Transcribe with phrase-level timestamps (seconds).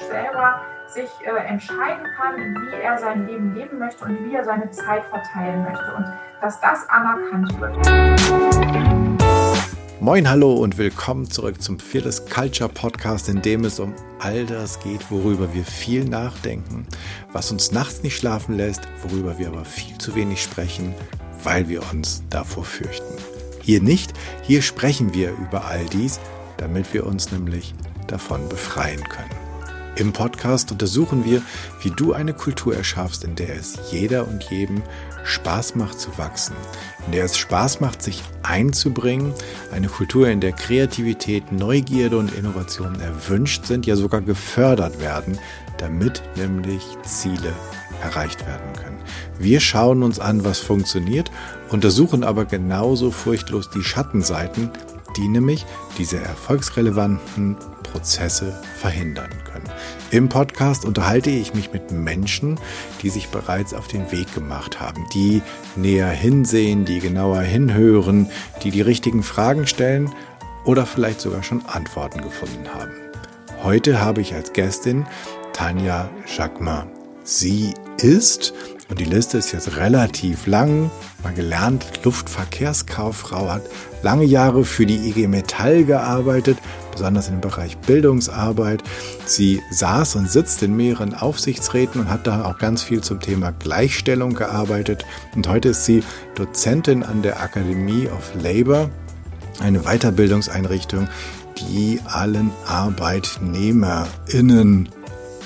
[0.00, 4.44] Mensch selber sich äh, entscheiden kann, wie er sein Leben leben möchte und wie er
[4.44, 6.06] seine Zeit verteilen möchte und
[6.40, 7.76] dass das anerkannt wird.
[10.00, 14.78] Moin, hallo und willkommen zurück zum Fearless Culture Podcast, in dem es um all das
[14.80, 16.86] geht, worüber wir viel nachdenken,
[17.32, 20.94] was uns nachts nicht schlafen lässt, worüber wir aber viel zu wenig sprechen,
[21.42, 23.14] weil wir uns davor fürchten.
[23.62, 26.20] Hier nicht, hier sprechen wir über all dies,
[26.58, 27.74] damit wir uns nämlich
[28.06, 29.43] davon befreien können.
[29.96, 31.40] Im Podcast untersuchen wir,
[31.80, 34.82] wie du eine Kultur erschaffst, in der es jeder und jedem
[35.22, 36.56] Spaß macht zu wachsen,
[37.06, 39.32] in der es Spaß macht, sich einzubringen,
[39.72, 45.38] eine Kultur, in der Kreativität, Neugierde und Innovation erwünscht sind, ja sogar gefördert werden,
[45.78, 47.52] damit nämlich Ziele
[48.02, 48.98] erreicht werden können.
[49.38, 51.30] Wir schauen uns an, was funktioniert,
[51.70, 54.70] untersuchen aber genauso furchtlos die Schattenseiten,
[55.16, 55.64] die nämlich
[55.98, 57.56] diese erfolgsrelevanten
[57.94, 59.70] Prozesse verhindern können.
[60.10, 62.58] Im Podcast unterhalte ich mich mit Menschen,
[63.02, 65.42] die sich bereits auf den Weg gemacht haben, die
[65.76, 68.28] näher hinsehen, die genauer hinhören,
[68.64, 70.10] die die richtigen Fragen stellen
[70.64, 72.90] oder vielleicht sogar schon Antworten gefunden haben.
[73.62, 75.06] Heute habe ich als Gästin
[75.52, 76.90] Tanja Jacquemin.
[77.22, 78.52] Sie ist,
[78.90, 80.90] und die Liste ist jetzt relativ lang,
[81.22, 83.62] mal gelernt, Luftverkehrskauffrau, hat
[84.02, 86.58] lange Jahre für die IG Metall gearbeitet,
[86.94, 88.82] besonders im Bereich Bildungsarbeit.
[89.26, 93.52] Sie saß und sitzt in mehreren Aufsichtsräten und hat da auch ganz viel zum Thema
[93.52, 95.04] Gleichstellung gearbeitet.
[95.34, 96.02] Und heute ist sie
[96.34, 98.90] Dozentin an der Academy of Labor,
[99.60, 101.08] eine Weiterbildungseinrichtung,
[101.58, 104.88] die allen ArbeitnehmerInnen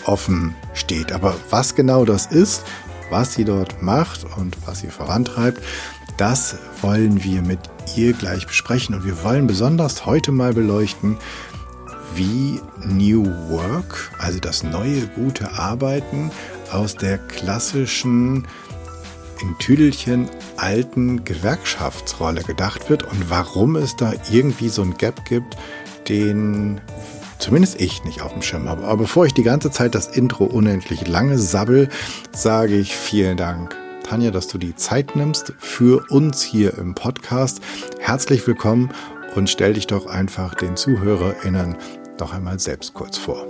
[0.04, 1.12] offen steht.
[1.12, 2.62] Aber was genau das ist,
[3.10, 5.62] was sie dort macht und was sie vorantreibt,
[6.16, 7.60] das wollen wir mit
[7.97, 8.94] ihr gleich besprechen.
[8.94, 11.17] Und wir wollen besonders heute mal beleuchten,
[12.14, 16.31] wie New Work, also das neue gute Arbeiten,
[16.72, 18.47] aus der klassischen
[19.41, 25.56] in Tüdelchen alten Gewerkschaftsrolle gedacht wird und warum es da irgendwie so ein Gap gibt,
[26.09, 26.81] den
[27.38, 28.84] zumindest ich nicht auf dem Schirm habe.
[28.84, 31.88] Aber bevor ich die ganze Zeit das Intro unendlich lange sabbel,
[32.32, 33.76] sage ich vielen Dank
[34.08, 37.60] Tanja, dass du die Zeit nimmst für uns hier im Podcast.
[38.00, 38.88] Herzlich willkommen
[39.36, 41.76] und stell dich doch einfach den ZuhörerInnen
[42.19, 43.46] noch einmal selbst kurz vor.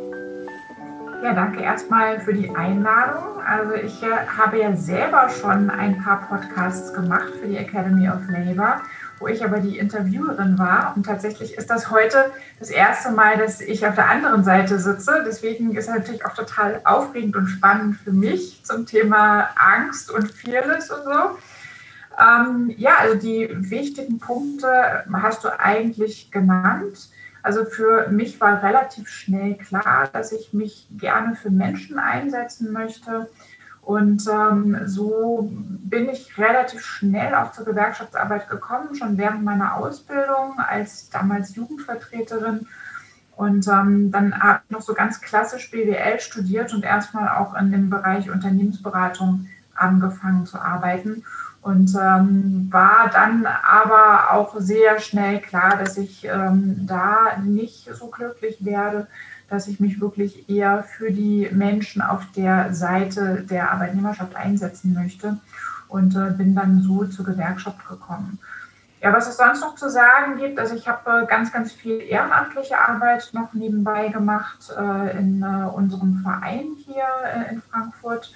[1.22, 3.40] Ja, danke erstmal für die Einladung.
[3.46, 8.28] Also ich äh, habe ja selber schon ein paar Podcasts gemacht für die Academy of
[8.28, 8.82] Labor
[9.18, 10.92] wo ich aber die Interviewerin war.
[10.96, 15.22] Und tatsächlich ist das heute das erste Mal, dass ich auf der anderen Seite sitze.
[15.26, 20.30] Deswegen ist es natürlich auch total aufregend und spannend für mich zum Thema Angst und
[20.30, 21.38] Fearless und so.
[22.18, 27.10] Ähm, ja, also die wichtigen Punkte hast du eigentlich genannt.
[27.42, 33.28] Also für mich war relativ schnell klar, dass ich mich gerne für Menschen einsetzen möchte
[33.88, 40.58] und ähm, so bin ich relativ schnell auch zur Gewerkschaftsarbeit gekommen, schon während meiner Ausbildung
[40.58, 42.66] als damals Jugendvertreterin.
[43.34, 47.72] Und ähm, dann habe ich noch so ganz klassisch BWL studiert und erstmal auch in
[47.72, 51.24] dem Bereich Unternehmensberatung angefangen zu arbeiten.
[51.62, 58.08] Und ähm, war dann aber auch sehr schnell klar, dass ich ähm, da nicht so
[58.08, 59.06] glücklich werde,
[59.48, 65.38] dass ich mich wirklich eher für die Menschen auf der Seite der Arbeitnehmerschaft einsetzen möchte
[65.88, 68.38] und äh, bin dann so zur Gewerkschaft gekommen.
[69.00, 72.00] Ja, was es sonst noch zu sagen gibt, also ich habe äh, ganz, ganz viel
[72.00, 78.32] ehrenamtliche Arbeit noch nebenbei gemacht äh, in äh, unserem Verein hier äh, in Frankfurt,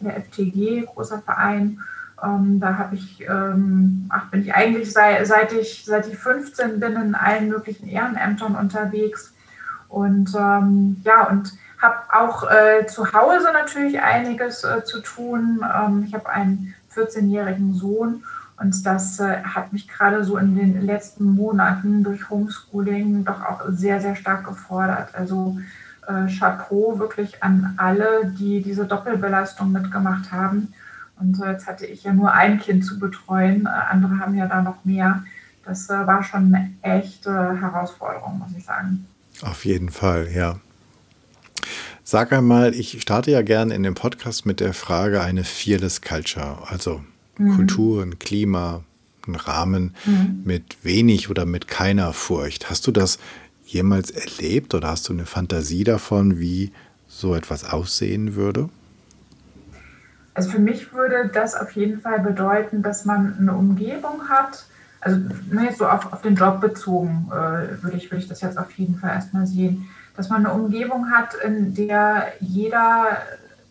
[0.00, 1.80] der FTG, großer Verein.
[2.22, 6.78] Ähm, da habe ich, ähm, ach, bin ich eigentlich seit, seit, ich, seit ich 15
[6.78, 9.33] bin in allen möglichen Ehrenämtern unterwegs
[9.94, 15.60] und ähm, ja, und habe auch äh, zu Hause natürlich einiges äh, zu tun.
[15.62, 18.24] Ähm, ich habe einen 14-jährigen Sohn
[18.60, 23.62] und das äh, hat mich gerade so in den letzten Monaten durch Homeschooling doch auch
[23.68, 25.14] sehr, sehr stark gefordert.
[25.14, 25.58] Also
[26.08, 30.74] äh, Chapeau wirklich an alle, die diese Doppelbelastung mitgemacht haben.
[31.20, 34.48] Und äh, jetzt hatte ich ja nur ein Kind zu betreuen, äh, andere haben ja
[34.48, 35.22] da noch mehr.
[35.64, 39.06] Das war schon eine echte Herausforderung, muss ich sagen.
[39.42, 40.60] Auf jeden Fall, ja.
[42.02, 46.58] Sag einmal, ich starte ja gerne in dem Podcast mit der Frage eine Fearless Culture,
[46.68, 47.02] also
[47.38, 47.56] mhm.
[47.56, 48.84] Kultur, ein Klima,
[49.26, 50.42] ein Rahmen mhm.
[50.44, 52.68] mit wenig oder mit keiner Furcht.
[52.68, 53.18] Hast du das
[53.64, 56.72] jemals erlebt oder hast du eine Fantasie davon, wie
[57.08, 58.68] so etwas aussehen würde?
[60.34, 64.66] Also für mich würde das auf jeden Fall bedeuten, dass man eine Umgebung hat,
[65.04, 65.20] also
[65.50, 68.70] ne, so auf, auf den Job bezogen, äh, würde ich, würd ich das jetzt auf
[68.72, 69.86] jeden Fall erstmal sehen,
[70.16, 73.18] dass man eine Umgebung hat, in der jeder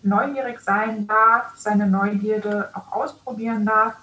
[0.03, 3.95] neugierig sein darf, seine Neugierde auch ausprobieren darf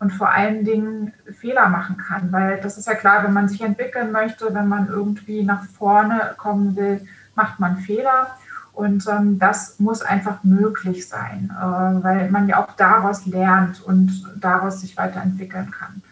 [0.00, 2.32] und vor allen Dingen Fehler machen kann.
[2.32, 6.34] Weil das ist ja klar, wenn man sich entwickeln möchte, wenn man irgendwie nach vorne
[6.36, 7.06] kommen will,
[7.36, 8.28] macht man Fehler.
[8.72, 14.10] Und ähm, das muss einfach möglich sein, äh, weil man ja auch daraus lernt und
[14.36, 16.02] daraus sich weiterentwickeln kann.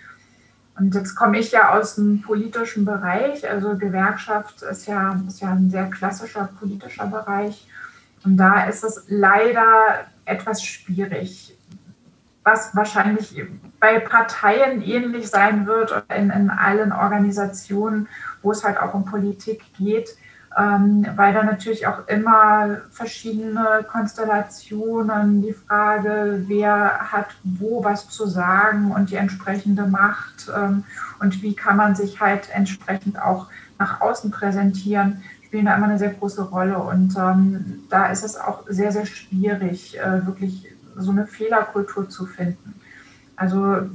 [0.78, 5.50] Und jetzt komme ich ja aus dem politischen Bereich, also Gewerkschaft ist ja, ist ja
[5.50, 7.68] ein sehr klassischer politischer Bereich.
[8.24, 11.56] Und da ist es leider etwas schwierig,
[12.44, 13.40] was wahrscheinlich
[13.78, 18.08] bei Parteien ähnlich sein wird oder in, in allen Organisationen,
[18.42, 20.16] wo es halt auch um Politik geht,
[20.58, 28.26] ähm, weil da natürlich auch immer verschiedene Konstellationen, die Frage, wer hat wo was zu
[28.26, 30.84] sagen und die entsprechende Macht ähm,
[31.20, 33.46] und wie kann man sich halt entsprechend auch
[33.78, 36.78] nach außen präsentieren, spielen da immer eine sehr große Rolle.
[36.78, 40.66] Und ähm, da ist es auch sehr, sehr schwierig, äh, wirklich
[40.96, 42.80] so eine Fehlerkultur zu finden.
[43.36, 43.88] Also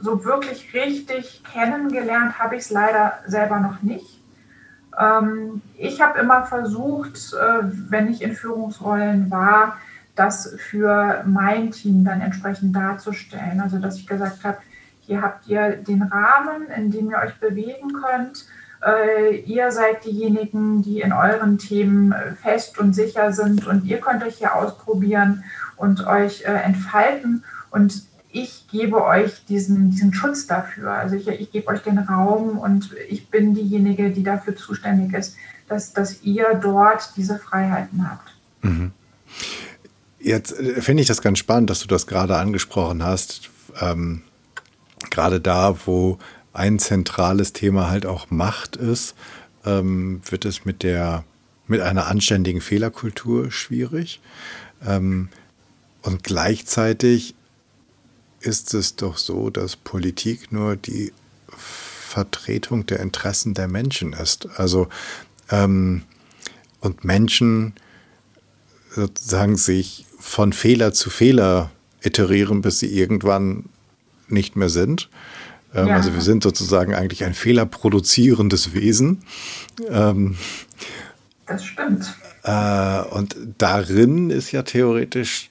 [0.00, 4.21] so wirklich richtig kennengelernt habe ich es leider selber noch nicht.
[5.00, 9.76] Ähm, ich habe immer versucht, äh, wenn ich in Führungsrollen war,
[10.14, 13.60] das für mein Team dann entsprechend darzustellen.
[13.60, 14.58] Also dass ich gesagt habe,
[15.00, 18.46] hier habt ihr den Rahmen, in dem ihr euch bewegen könnt.
[18.84, 23.98] Äh, ihr seid diejenigen, die in euren Themen äh, fest und sicher sind und ihr
[23.98, 25.44] könnt euch hier ausprobieren
[25.76, 27.42] und euch entfalten.
[27.70, 30.92] Und ich gebe euch diesen, diesen Schutz dafür.
[30.92, 35.36] Also ich, ich gebe euch den Raum und ich bin diejenige, die dafür zuständig ist,
[35.68, 38.34] dass, dass ihr dort diese Freiheiten habt.
[38.62, 38.92] Mhm.
[40.18, 43.50] Jetzt äh, finde ich das ganz spannend, dass du das gerade angesprochen hast.
[43.80, 44.22] Ähm,
[45.10, 46.18] gerade da, wo
[46.52, 49.14] ein zentrales Thema halt auch Macht ist,
[49.64, 51.24] ähm, wird es mit der
[51.68, 54.20] mit einer anständigen Fehlerkultur schwierig.
[54.86, 55.28] Ähm,
[56.02, 57.34] und gleichzeitig
[58.42, 61.12] ist es doch so, dass Politik nur die
[61.48, 64.48] Vertretung der Interessen der Menschen ist.
[64.56, 64.88] Also
[65.50, 66.02] ähm,
[66.80, 67.74] und Menschen
[68.90, 71.70] sozusagen sich von Fehler zu Fehler
[72.02, 73.66] iterieren, bis sie irgendwann
[74.28, 75.08] nicht mehr sind.
[75.74, 75.96] Ähm, ja.
[75.96, 79.22] Also wir sind sozusagen eigentlich ein fehlerproduzierendes Wesen.
[79.88, 80.36] Ähm,
[81.46, 82.14] das stimmt.
[82.42, 85.50] Äh, und darin ist ja theoretisch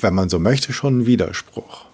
[0.00, 1.86] wenn man so möchte, schon ein Widerspruch.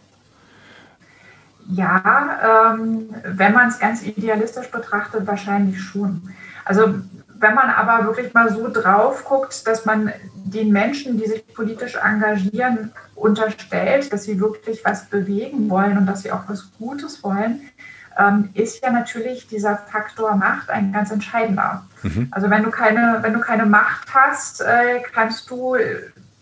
[1.68, 6.30] Ja, ähm, wenn man es ganz idealistisch betrachtet, wahrscheinlich schon.
[6.64, 6.94] Also
[7.38, 11.96] wenn man aber wirklich mal so drauf guckt, dass man den Menschen, die sich politisch
[11.96, 17.60] engagieren, unterstellt, dass sie wirklich was bewegen wollen und dass sie auch was Gutes wollen,
[18.18, 21.84] ähm, ist ja natürlich dieser Faktor Macht ein ganz entscheidender.
[22.02, 22.28] Mhm.
[22.30, 25.76] Also wenn du keine, wenn du keine Macht hast, äh, kannst du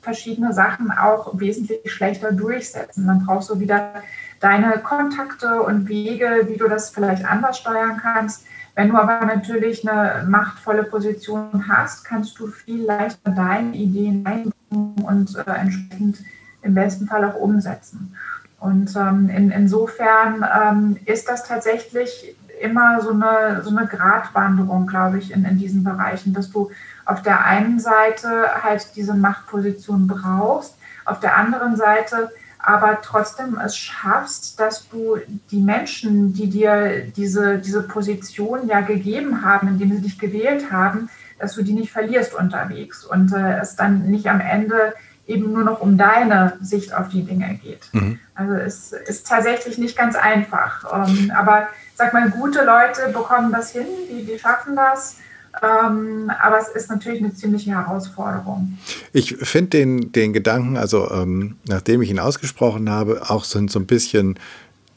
[0.03, 3.07] verschiedene Sachen auch wesentlich schlechter durchsetzen.
[3.07, 3.95] Dann brauchst du wieder
[4.41, 8.45] deine Kontakte und Wege, wie du das vielleicht anders steuern kannst.
[8.75, 14.95] Wenn du aber natürlich eine machtvolle Position hast, kannst du viel leichter deine Ideen einbringen
[15.05, 16.19] und äh, entsprechend
[16.63, 18.17] im besten Fall auch umsetzen.
[18.59, 25.19] Und ähm, in, insofern ähm, ist das tatsächlich immer so eine, so eine Gratwanderung, glaube
[25.19, 26.71] ich, in, in diesen Bereichen, dass du
[27.05, 32.31] auf der einen Seite halt diese Machtposition brauchst, auf der anderen Seite
[32.63, 35.17] aber trotzdem es schaffst, dass du
[35.51, 41.09] die Menschen, die dir diese, diese Position ja gegeben haben, indem sie dich gewählt haben,
[41.39, 44.95] dass du die nicht verlierst unterwegs und äh, es dann nicht am Ende
[45.27, 47.89] eben nur noch um deine Sicht auf die Dinge geht.
[47.93, 48.19] Mhm.
[48.35, 51.09] Also es ist tatsächlich nicht ganz einfach.
[51.09, 55.17] Ähm, aber sag mal, gute Leute bekommen das hin, die, die schaffen das.
[55.63, 58.79] Ähm, aber es ist natürlich eine ziemliche Herausforderung.
[59.13, 63.79] Ich finde den, den Gedanken, also ähm, nachdem ich ihn ausgesprochen habe, auch so, so
[63.79, 64.39] ein bisschen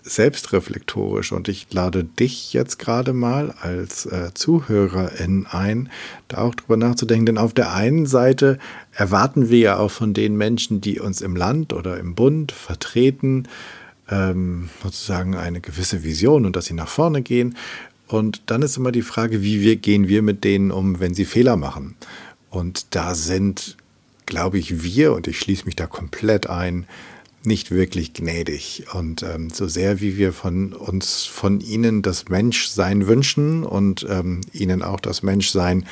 [0.04, 5.90] selbstreflektorisch und ich lade dich jetzt gerade mal als äh, Zuhörerin ein,
[6.28, 8.60] da auch drüber nachzudenken, denn auf der einen Seite
[8.92, 13.48] erwarten wir ja auch von den Menschen, die uns im Land oder im Bund vertreten,
[14.10, 17.56] ähm, sozusagen eine gewisse Vision und dass sie nach vorne gehen.
[18.08, 21.26] Und dann ist immer die Frage, wie wir, gehen wir mit denen um, wenn sie
[21.26, 21.96] Fehler machen.
[22.50, 23.78] Und da sind,
[24.26, 26.86] glaube ich, wir, und ich schließe mich da komplett ein,
[27.46, 28.86] nicht wirklich gnädig.
[28.94, 34.42] Und ähm, so sehr wie wir von uns, von ihnen das Menschsein wünschen und ähm,
[34.54, 35.86] ihnen auch das Menschsein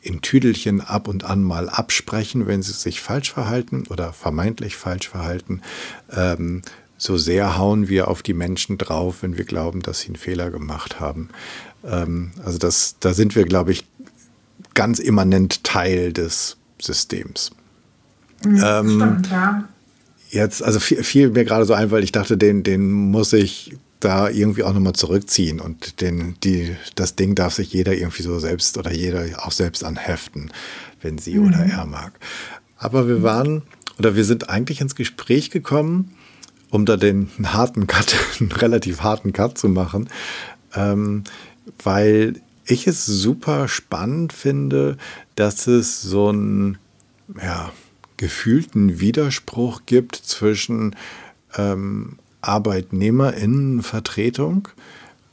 [0.00, 5.08] in Tüdelchen ab und an mal absprechen, wenn sie sich falsch verhalten oder vermeintlich falsch
[5.08, 5.60] verhalten,
[6.10, 6.62] ähm,
[6.98, 10.50] so sehr hauen wir auf die Menschen drauf, wenn wir glauben, dass sie einen Fehler
[10.50, 11.30] gemacht haben.
[11.84, 13.84] Ähm, also das, da sind wir, glaube ich,
[14.74, 17.52] ganz immanent Teil des Systems.
[18.44, 19.68] Mhm, ähm, stimmt, ja.
[20.30, 23.76] Jetzt, also fiel, fiel mir gerade so ein, weil ich dachte, den, den muss ich
[24.00, 28.38] da irgendwie auch nochmal zurückziehen und den, die, das Ding darf sich jeder irgendwie so
[28.38, 30.52] selbst oder jeder auch selbst anheften,
[31.00, 31.48] wenn sie mhm.
[31.48, 32.12] oder er mag.
[32.76, 33.62] Aber wir waren
[33.98, 36.12] oder wir sind eigentlich ins Gespräch gekommen,
[36.70, 40.08] um da den harten Cut, einen relativ harten Cut zu machen,
[40.74, 41.24] ähm,
[41.82, 44.96] weil ich es super spannend finde,
[45.34, 46.78] dass es so einen
[47.42, 47.72] ja,
[48.16, 50.94] gefühlten Widerspruch gibt zwischen
[51.56, 54.68] ähm, Arbeitnehmerinnenvertretung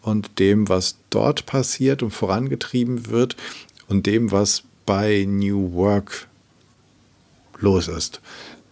[0.01, 3.36] und dem, was dort passiert und vorangetrieben wird
[3.88, 6.27] und dem, was bei New Work
[7.66, 8.22] los ist.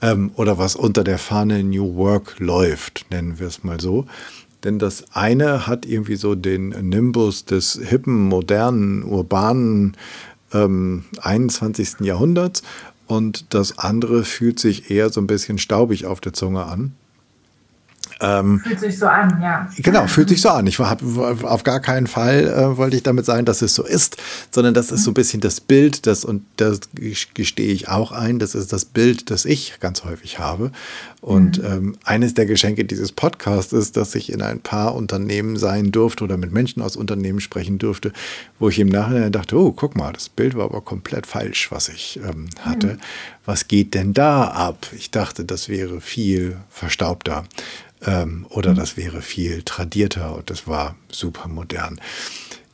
[0.01, 4.05] Ähm, oder was unter der Fahne New Work läuft, nennen wir es mal so.
[4.63, 9.97] Denn das eine hat irgendwie so den Nimbus des hippen, modernen, urbanen
[10.53, 11.99] ähm, 21.
[12.01, 12.63] Jahrhunderts
[13.07, 16.93] und das andere fühlt sich eher so ein bisschen staubig auf der Zunge an.
[18.23, 19.69] Ähm, fühlt sich so an, ja.
[19.77, 20.65] Genau, fühlt sich so an.
[20.65, 20.97] Ich war
[21.43, 24.17] auf gar keinen Fall äh, wollte ich damit sagen, dass es so ist,
[24.51, 26.79] sondern das ist so ein bisschen das Bild, das und das
[27.33, 30.71] gestehe ich auch ein, das ist das Bild, das ich ganz häufig habe.
[31.21, 31.65] Und mhm.
[31.65, 36.23] ähm, eines der Geschenke dieses Podcasts ist, dass ich in ein paar Unternehmen sein durfte
[36.23, 38.11] oder mit Menschen aus Unternehmen sprechen durfte,
[38.59, 41.89] wo ich im Nachhinein dachte, oh, guck mal, das Bild war aber komplett falsch, was
[41.89, 42.87] ich ähm, hatte.
[42.87, 42.97] Mhm.
[43.45, 44.87] Was geht denn da ab?
[44.97, 47.45] Ich dachte, das wäre viel verstaubter.
[48.05, 48.75] Ähm, oder mhm.
[48.75, 51.99] das wäre viel tradierter und das war super modern.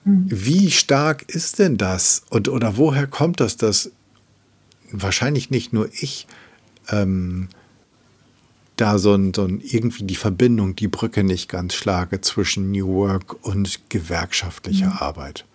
[0.03, 0.25] Mhm.
[0.27, 3.91] Wie stark ist denn das und oder woher kommt das, dass
[4.91, 6.27] wahrscheinlich nicht nur ich
[6.89, 7.49] ähm,
[8.75, 12.87] da so ein, so ein irgendwie die Verbindung, die Brücke nicht ganz schlage zwischen New
[12.87, 14.97] Work und gewerkschaftlicher mhm.
[14.99, 15.45] Arbeit?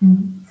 [0.00, 0.46] Mhm.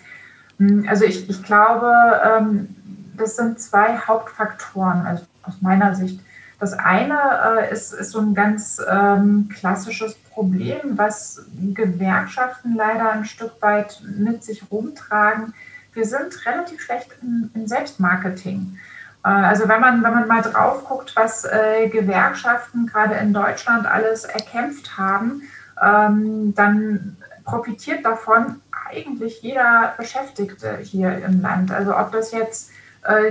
[0.88, 1.92] Also ich, ich glaube,
[2.24, 2.70] ähm,
[3.18, 6.20] das sind zwei Hauptfaktoren also aus meiner Sicht.
[6.64, 7.20] Das eine
[7.60, 11.42] äh, ist, ist, so ein ganz ähm, klassisches Problem, was
[11.74, 15.54] Gewerkschaften leider ein Stück weit mit sich rumtragen.
[15.92, 18.78] Wir sind relativ schlecht in Selbstmarketing.
[19.26, 23.86] Äh, also wenn man, wenn man mal drauf guckt, was äh, Gewerkschaften gerade in Deutschland
[23.86, 25.42] alles erkämpft haben,
[25.84, 31.74] ähm, dann profitiert davon eigentlich jeder Beschäftigte hier im Land.
[31.74, 32.72] Also ob das jetzt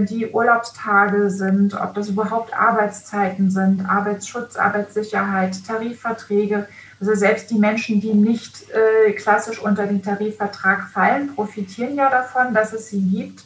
[0.00, 6.68] die Urlaubstage sind, ob das überhaupt Arbeitszeiten sind, Arbeitsschutz, Arbeitssicherheit, Tarifverträge.
[7.00, 12.52] Also selbst die Menschen, die nicht äh, klassisch unter den Tarifvertrag fallen, profitieren ja davon,
[12.52, 13.44] dass es sie gibt.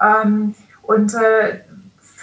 [0.00, 1.60] Ähm, und äh,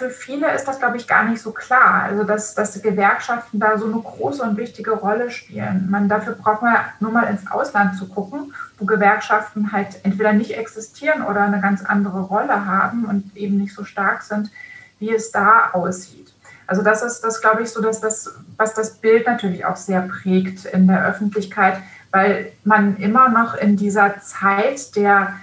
[0.00, 2.04] für viele ist das, glaube ich, gar nicht so klar.
[2.04, 5.88] Also, dass, dass Gewerkschaften da so eine große und wichtige Rolle spielen.
[5.90, 10.56] Man, dafür braucht man nur mal ins Ausland zu gucken, wo Gewerkschaften halt entweder nicht
[10.56, 14.50] existieren oder eine ganz andere Rolle haben und eben nicht so stark sind,
[14.98, 16.32] wie es da aussieht.
[16.66, 20.00] Also das ist das, glaube ich, so, dass das, was das Bild natürlich auch sehr
[20.02, 21.78] prägt in der Öffentlichkeit,
[22.10, 25.34] weil man immer noch in dieser Zeit der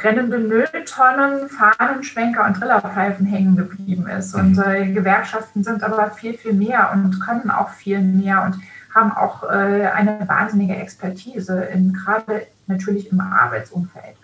[0.00, 4.34] brennende Mülltonnen, Fahnenschwenker und Trillerpfeifen hängen geblieben ist.
[4.34, 4.62] Und mhm.
[4.62, 8.60] äh, Gewerkschaften sind aber viel, viel mehr und können auch viel mehr und
[8.94, 14.16] haben auch äh, eine wahnsinnige Expertise, in, gerade natürlich im Arbeitsumfeld.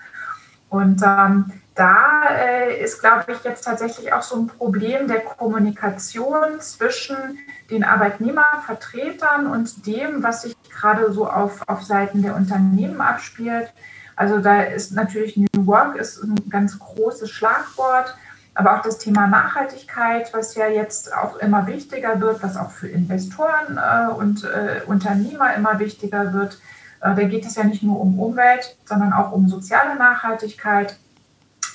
[0.69, 6.61] Und ähm, da äh, ist, glaube ich, jetzt tatsächlich auch so ein Problem der Kommunikation
[6.61, 7.39] zwischen
[7.71, 13.73] den Arbeitnehmervertretern und dem, was sich gerade so auf, auf Seiten der Unternehmen abspielt.
[14.23, 18.17] Also da ist natürlich New Work ist ein ganz großes Schlagwort,
[18.55, 22.87] aber auch das Thema Nachhaltigkeit, was ja jetzt auch immer wichtiger wird, was auch für
[22.87, 26.61] Investoren äh, und äh, Unternehmer immer wichtiger wird.
[27.01, 30.97] Äh, da geht es ja nicht nur um Umwelt, sondern auch um soziale Nachhaltigkeit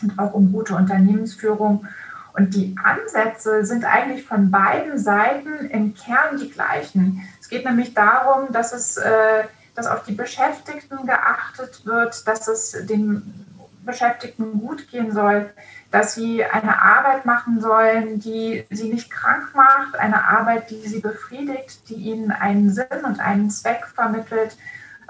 [0.02, 1.86] und auch um gute Unternehmensführung.
[2.34, 7.28] Und die Ansätze sind eigentlich von beiden Seiten im Kern die gleichen.
[7.42, 9.44] Es geht nämlich darum, dass es äh,
[9.78, 13.46] dass auf die Beschäftigten geachtet wird, dass es den
[13.86, 15.52] Beschäftigten gut gehen soll,
[15.92, 21.00] dass sie eine Arbeit machen sollen, die sie nicht krank macht, eine Arbeit, die sie
[21.00, 24.58] befriedigt, die ihnen einen Sinn und einen Zweck vermittelt.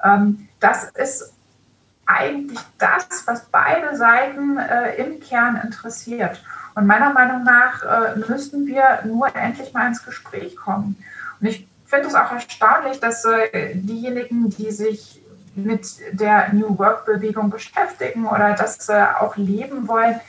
[0.03, 1.33] Ähm, das ist
[2.05, 6.43] eigentlich das, was beide Seiten äh, im Kern interessiert.
[6.75, 10.97] Und meiner Meinung nach äh, müssten wir nur endlich mal ins Gespräch kommen.
[11.39, 15.21] Und ich finde es auch erstaunlich, dass äh, diejenigen, die sich
[15.55, 20.19] mit der New Work-Bewegung beschäftigen oder das äh, auch leben wollen,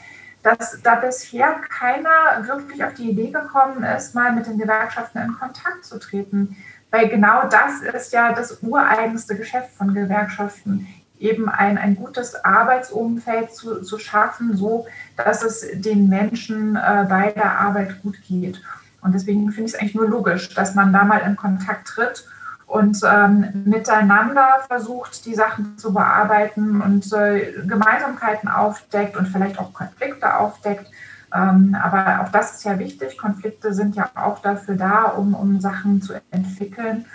[0.43, 5.35] dass da bisher keiner wirklich auf die Idee gekommen ist, mal mit den Gewerkschaften in
[5.35, 6.57] Kontakt zu treten.
[6.91, 10.87] Weil genau das ist ja das ureigenste Geschäft von Gewerkschaften,
[11.19, 14.87] eben ein, ein gutes Arbeitsumfeld zu, zu schaffen, so
[15.17, 18.63] dass es den Menschen äh, bei der Arbeit gut geht.
[19.01, 22.25] Und deswegen finde ich es eigentlich nur logisch, dass man da mal in Kontakt tritt
[22.67, 29.73] und ähm, miteinander versucht, die Sachen zu bearbeiten und äh, Gemeinsamkeiten aufdeckt und vielleicht auch
[29.73, 30.87] Konflikte aufdeckt.
[31.35, 33.17] Ähm, aber auch das ist ja wichtig.
[33.17, 37.07] Konflikte sind ja auch dafür da, um, um Sachen zu entwickeln.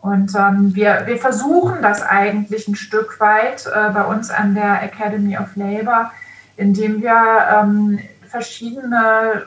[0.00, 4.82] Und ähm, wir, wir versuchen das eigentlich ein Stück weit äh, bei uns an der
[4.82, 6.12] Academy of Labor,
[6.56, 7.16] indem wir
[7.54, 7.98] ähm,
[8.28, 9.44] verschiedene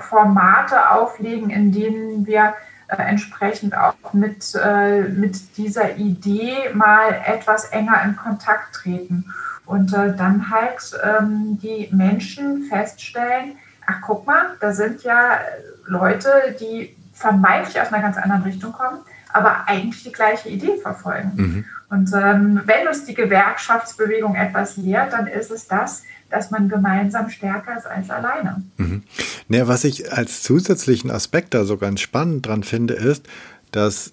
[0.00, 2.54] Formate auflegen, in denen wir
[2.88, 9.32] äh, entsprechend auch mit, äh, mit dieser Idee mal etwas enger in Kontakt treten.
[9.64, 15.38] Und äh, dann halt ähm, die Menschen feststellen, ach guck mal, da sind ja
[15.86, 19.00] Leute, die vermeintlich aus einer ganz anderen Richtung kommen,
[19.32, 21.32] aber eigentlich die gleiche Idee verfolgen.
[21.34, 21.64] Mhm.
[21.88, 27.30] Und ähm, wenn uns die Gewerkschaftsbewegung etwas lehrt, dann ist es das, dass man gemeinsam
[27.30, 28.64] stärker ist als alleine.
[28.76, 29.02] Mhm.
[29.48, 33.26] Ja, was ich als zusätzlichen Aspekt da so ganz spannend dran finde, ist,
[33.70, 34.12] dass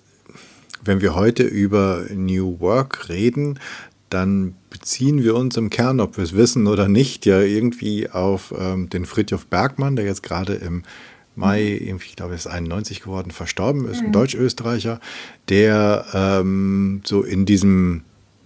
[0.83, 3.59] wenn wir heute über New Work reden,
[4.09, 8.53] dann beziehen wir uns im Kern, ob wir es wissen oder nicht, ja irgendwie auf
[8.57, 10.83] ähm, den Friedhof Bergmann, der jetzt gerade im
[11.35, 14.11] Mai, irgendwie, ich glaube, er ist 91 geworden, verstorben ist, ein mhm.
[14.11, 14.99] Deutsch-Österreicher,
[15.49, 18.03] der ähm, so in diesem,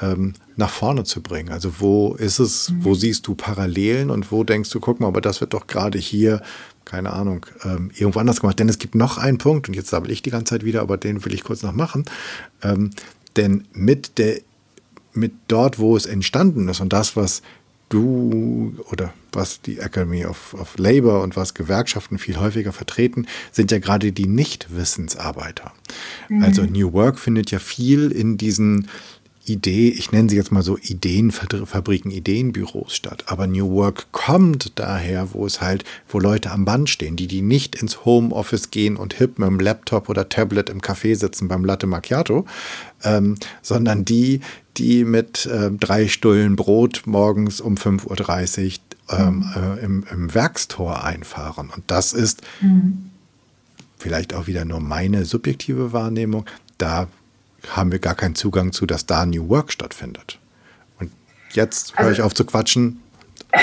[0.00, 1.50] ähm, nach vorne zu bringen?
[1.50, 2.84] Also wo ist es, mhm.
[2.84, 5.98] wo siehst du Parallelen und wo denkst du, guck mal, aber das wird doch gerade
[5.98, 6.42] hier
[6.86, 8.58] keine Ahnung, ähm, irgendwo anders gemacht.
[8.58, 10.96] Denn es gibt noch einen Punkt, und jetzt sabbel ich die ganze Zeit wieder, aber
[10.96, 12.04] den will ich kurz noch machen.
[12.62, 12.92] Ähm,
[13.36, 14.40] denn mit der,
[15.12, 17.42] mit dort, wo es entstanden ist und das, was
[17.88, 23.70] du oder was die Academy of, of Labor und was Gewerkschaften viel häufiger vertreten, sind
[23.70, 25.72] ja gerade die Nicht-Wissensarbeiter.
[26.28, 26.42] Mhm.
[26.42, 28.88] Also New Work findet ja viel in diesen
[29.48, 33.24] Idee, ich nenne sie jetzt mal so Ideenfabriken, Ideenbüros statt.
[33.26, 37.42] Aber New Work kommt daher, wo es halt, wo Leute am Band stehen, die, die
[37.42, 41.64] nicht ins Homeoffice gehen und hip mit dem Laptop oder Tablet im Café sitzen beim
[41.64, 42.44] Latte Macchiato,
[43.04, 44.40] ähm, sondern die,
[44.76, 48.72] die mit äh, drei Stullen Brot morgens um 5.30 Uhr
[49.10, 51.70] ähm, äh, im, im, Werkstor einfahren.
[51.74, 53.10] Und das ist mhm.
[53.98, 56.44] vielleicht auch wieder nur meine subjektive Wahrnehmung.
[56.78, 57.08] Da
[57.68, 60.38] haben wir gar keinen Zugang zu, dass da New Work stattfindet.
[60.98, 61.12] Und
[61.50, 63.00] jetzt höre also, ich auf zu quatschen.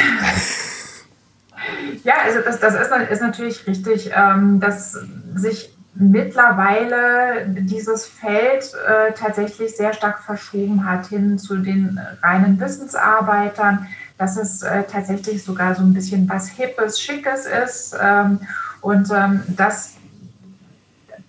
[2.04, 4.98] ja, also das, das ist, ist natürlich richtig, ähm, dass
[5.36, 13.88] sich mittlerweile dieses Feld äh, tatsächlich sehr stark verschoben hat hin zu den reinen Wissensarbeitern,
[14.18, 18.40] dass es äh, tatsächlich sogar so ein bisschen was Hippes, Schickes ist ähm,
[18.82, 19.96] und ähm, das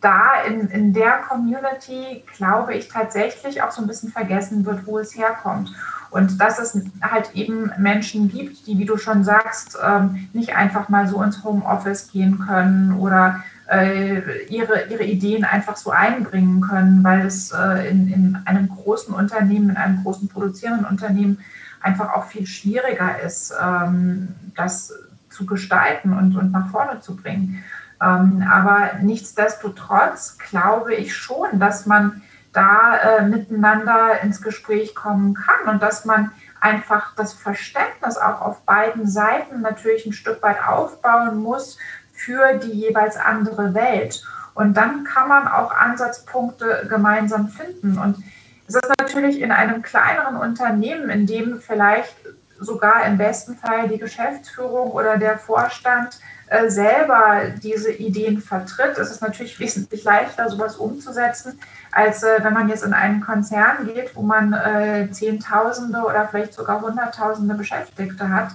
[0.05, 4.99] da in, in der Community, glaube ich, tatsächlich auch so ein bisschen vergessen wird, wo
[4.99, 5.73] es herkommt.
[6.11, 10.88] Und dass es halt eben Menschen gibt, die, wie du schon sagst, ähm, nicht einfach
[10.88, 17.03] mal so ins Homeoffice gehen können oder äh, ihre, ihre Ideen einfach so einbringen können,
[17.03, 21.38] weil es äh, in, in einem großen Unternehmen, in einem großen produzierenden Unternehmen
[21.85, 24.92] einfach auch viel schwieriger ist, ähm, das
[25.29, 27.62] zu gestalten und, und nach vorne zu bringen.
[28.03, 35.75] Ähm, aber nichtsdestotrotz glaube ich schon, dass man da äh, miteinander ins Gespräch kommen kann
[35.75, 41.42] und dass man einfach das Verständnis auch auf beiden Seiten natürlich ein Stück weit aufbauen
[41.42, 41.77] muss
[42.12, 44.25] für die jeweils andere Welt.
[44.55, 47.99] Und dann kann man auch Ansatzpunkte gemeinsam finden.
[47.99, 48.23] Und
[48.66, 52.14] es ist natürlich in einem kleineren Unternehmen, in dem vielleicht
[52.59, 59.11] sogar im besten Fall die Geschäftsführung oder der Vorstand äh, selber diese Ideen vertritt, ist
[59.11, 61.59] es natürlich wesentlich leichter, sowas umzusetzen,
[61.90, 66.55] als äh, wenn man jetzt in einen Konzern geht, wo man äh, Zehntausende oder vielleicht
[66.55, 68.50] sogar Hunderttausende Beschäftigte hat,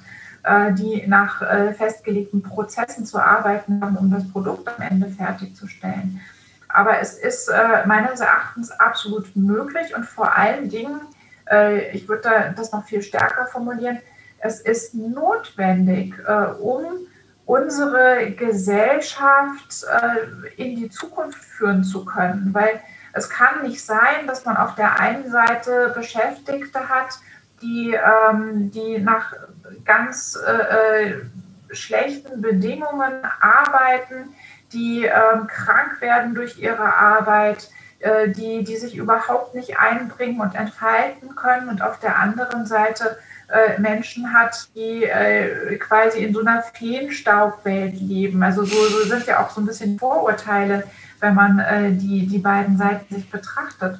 [0.71, 1.43] die nach
[1.77, 6.21] festgelegten Prozessen zu arbeiten haben, um das Produkt am Ende fertigzustellen.
[6.69, 11.01] Aber es ist äh, meines Erachtens absolut möglich und vor allen Dingen,
[11.93, 13.97] ich würde das noch viel stärker formulieren,
[14.37, 16.13] es ist notwendig,
[16.59, 17.07] um
[17.47, 19.83] unsere Gesellschaft
[20.57, 22.53] in die Zukunft führen zu können.
[22.53, 22.79] Weil
[23.13, 27.19] es kann nicht sein, dass man auf der einen Seite Beschäftigte hat,
[27.61, 29.33] die, ähm, die nach
[29.85, 31.21] ganz äh, äh,
[31.71, 34.33] schlechten Bedingungen arbeiten,
[34.73, 40.55] die ähm, krank werden durch ihre Arbeit, äh, die, die sich überhaupt nicht einbringen und
[40.55, 43.17] entfalten können und auf der anderen Seite
[43.49, 48.43] äh, Menschen hat, die äh, quasi in so einer Feenstaubwelt leben.
[48.43, 50.83] Also so, so, sind ja auch so ein bisschen Vorurteile,
[51.19, 53.99] wenn man äh, die, die beiden Seiten sich betrachtet.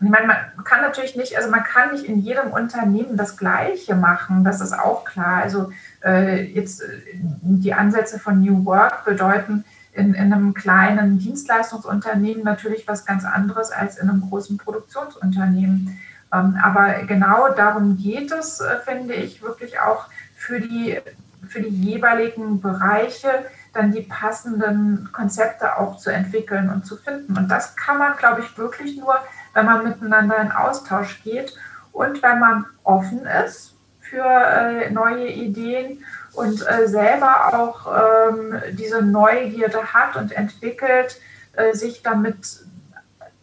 [0.00, 3.94] Ich meine, man kann natürlich nicht, also man kann nicht in jedem Unternehmen das Gleiche
[3.94, 5.42] machen, das ist auch klar.
[5.42, 5.72] Also
[6.04, 12.86] äh, jetzt äh, die Ansätze von New Work bedeuten in, in einem kleinen Dienstleistungsunternehmen natürlich
[12.86, 15.98] was ganz anderes als in einem großen Produktionsunternehmen.
[16.32, 20.98] Ähm, aber genau darum geht es, äh, finde ich, wirklich auch für die,
[21.46, 23.28] für die jeweiligen Bereiche
[23.72, 27.36] dann die passenden Konzepte auch zu entwickeln und zu finden.
[27.36, 29.16] Und das kann man, glaube ich, wirklich nur
[29.54, 31.56] wenn man miteinander in Austausch geht
[31.92, 37.86] und wenn man offen ist für äh, neue Ideen und äh, selber auch
[38.30, 41.20] ähm, diese Neugierde hat und entwickelt,
[41.54, 42.36] äh, sich damit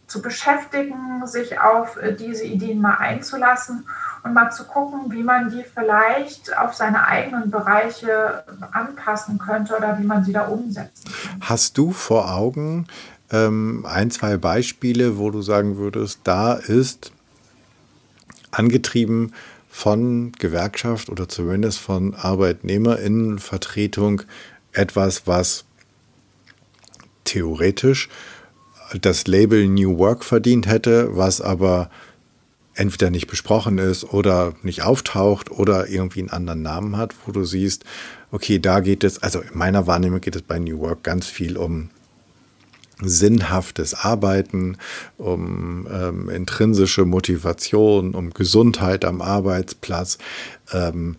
[0.06, 3.86] zu beschäftigen, sich auf äh, diese Ideen mal einzulassen
[4.22, 9.98] und mal zu gucken, wie man die vielleicht auf seine eigenen Bereiche anpassen könnte oder
[9.98, 11.40] wie man sie da umsetzen kann.
[11.40, 12.86] Hast du vor Augen,
[13.30, 17.12] ähm, ein, zwei Beispiele, wo du sagen würdest, da ist
[18.50, 19.32] angetrieben
[19.72, 24.22] von Gewerkschaft oder zumindest von Arbeitnehmerinnenvertretung
[24.72, 25.64] etwas, was
[27.24, 28.10] theoretisch
[29.00, 31.88] das Label New Work verdient hätte, was aber
[32.74, 37.44] entweder nicht besprochen ist oder nicht auftaucht oder irgendwie einen anderen Namen hat, wo du
[37.44, 37.84] siehst,
[38.30, 41.56] okay, da geht es, also in meiner Wahrnehmung geht es bei New Work ganz viel
[41.56, 41.88] um
[43.08, 44.78] sinnhaftes Arbeiten,
[45.18, 50.18] um ähm, intrinsische Motivation, um Gesundheit am Arbeitsplatz.
[50.72, 51.16] Ähm,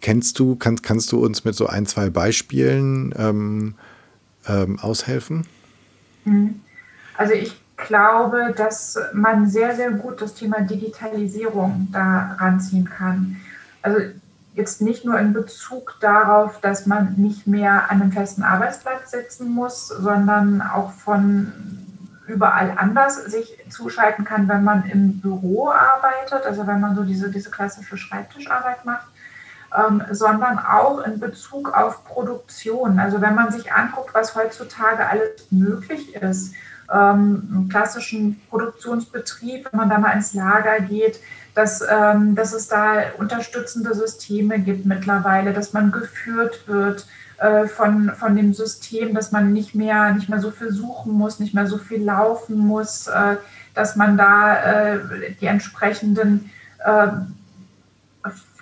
[0.00, 3.74] kennst du, kann, kannst du uns mit so ein, zwei Beispielen ähm,
[4.46, 5.46] ähm aushelfen?
[6.24, 6.60] Mhm.
[7.16, 13.36] Also ich glaube, dass man sehr, sehr gut das Thema Digitalisierung da ranziehen kann.
[13.82, 13.98] Also
[14.56, 19.50] jetzt nicht nur in Bezug darauf, dass man nicht mehr an einem festen Arbeitsplatz sitzen
[19.50, 21.52] muss, sondern auch von
[22.26, 27.30] überall anders sich zuschalten kann, wenn man im Büro arbeitet, also wenn man so diese,
[27.30, 29.06] diese klassische Schreibtischarbeit macht,
[29.76, 32.98] ähm, sondern auch in Bezug auf Produktion.
[32.98, 36.54] Also wenn man sich anguckt, was heutzutage alles möglich ist,
[36.92, 41.20] ähm, im klassischen Produktionsbetrieb, wenn man da mal ins Lager geht,
[41.56, 47.06] dass, ähm, dass es da unterstützende Systeme gibt mittlerweile, dass man geführt wird
[47.38, 51.40] äh, von, von dem System, dass man nicht mehr, nicht mehr so viel suchen muss,
[51.40, 53.36] nicht mehr so viel laufen muss, äh,
[53.72, 54.98] dass man da äh,
[55.40, 56.50] die entsprechenden
[56.84, 57.08] äh,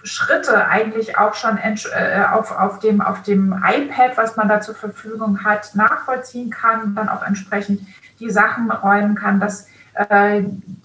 [0.04, 4.76] Schritte eigentlich auch schon äh, auf, auf, dem, auf dem iPad, was man da zur
[4.76, 7.80] Verfügung hat, nachvollziehen kann, dann auch entsprechend
[8.20, 9.66] die Sachen räumen kann, dass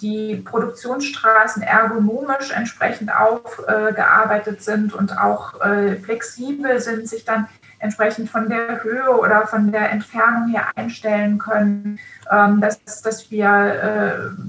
[0.01, 7.47] die Produktionsstraßen ergonomisch entsprechend aufgearbeitet sind und auch äh, flexibel sind, sich dann
[7.79, 11.99] entsprechend von der Höhe oder von der Entfernung her einstellen können,
[12.31, 14.43] ähm, dass, dass wir äh,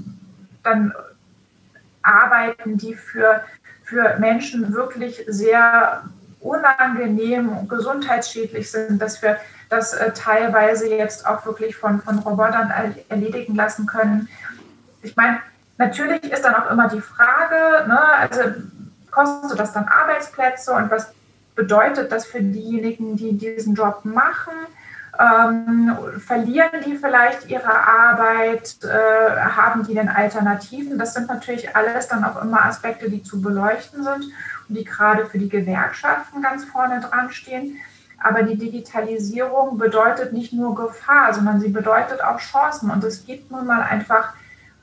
[0.63, 0.93] dann
[2.03, 3.41] arbeiten, die für,
[3.83, 6.03] für Menschen wirklich sehr
[6.39, 9.37] unangenehm und gesundheitsschädlich sind, dass wir
[9.69, 12.73] das teilweise jetzt auch wirklich von, von Robotern
[13.07, 14.27] erledigen lassen können,
[15.01, 15.39] ich meine,
[15.77, 18.41] natürlich ist dann auch immer die Frage, ne, also
[19.09, 21.13] kostet das dann Arbeitsplätze und was
[21.55, 24.53] bedeutet das für diejenigen, die diesen Job machen?
[25.19, 28.77] Ähm, verlieren die vielleicht ihre Arbeit?
[28.83, 30.97] Äh, haben die denn Alternativen?
[30.97, 34.23] Das sind natürlich alles dann auch immer Aspekte, die zu beleuchten sind
[34.69, 37.77] und die gerade für die Gewerkschaften ganz vorne dran stehen.
[38.23, 42.89] Aber die Digitalisierung bedeutet nicht nur Gefahr, sondern sie bedeutet auch Chancen.
[42.89, 44.33] Und es gibt nun mal einfach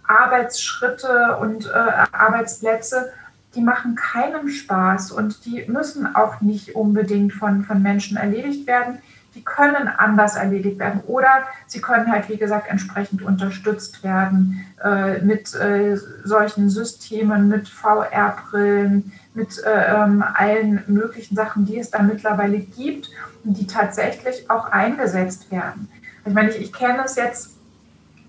[0.08, 1.70] Arbeitsschritte und äh,
[2.12, 3.12] Arbeitsplätze,
[3.54, 8.98] die machen keinem Spaß und die müssen auch nicht unbedingt von, von Menschen erledigt werden.
[9.34, 11.28] Die können anders erledigt werden oder
[11.66, 19.12] sie können halt, wie gesagt, entsprechend unterstützt werden äh, mit äh, solchen Systemen, mit VR-Brillen,
[19.34, 23.10] mit äh, ähm, allen möglichen Sachen, die es da mittlerweile gibt
[23.44, 25.88] und die tatsächlich auch eingesetzt werden.
[26.24, 27.57] Ich meine, ich, ich kenne es jetzt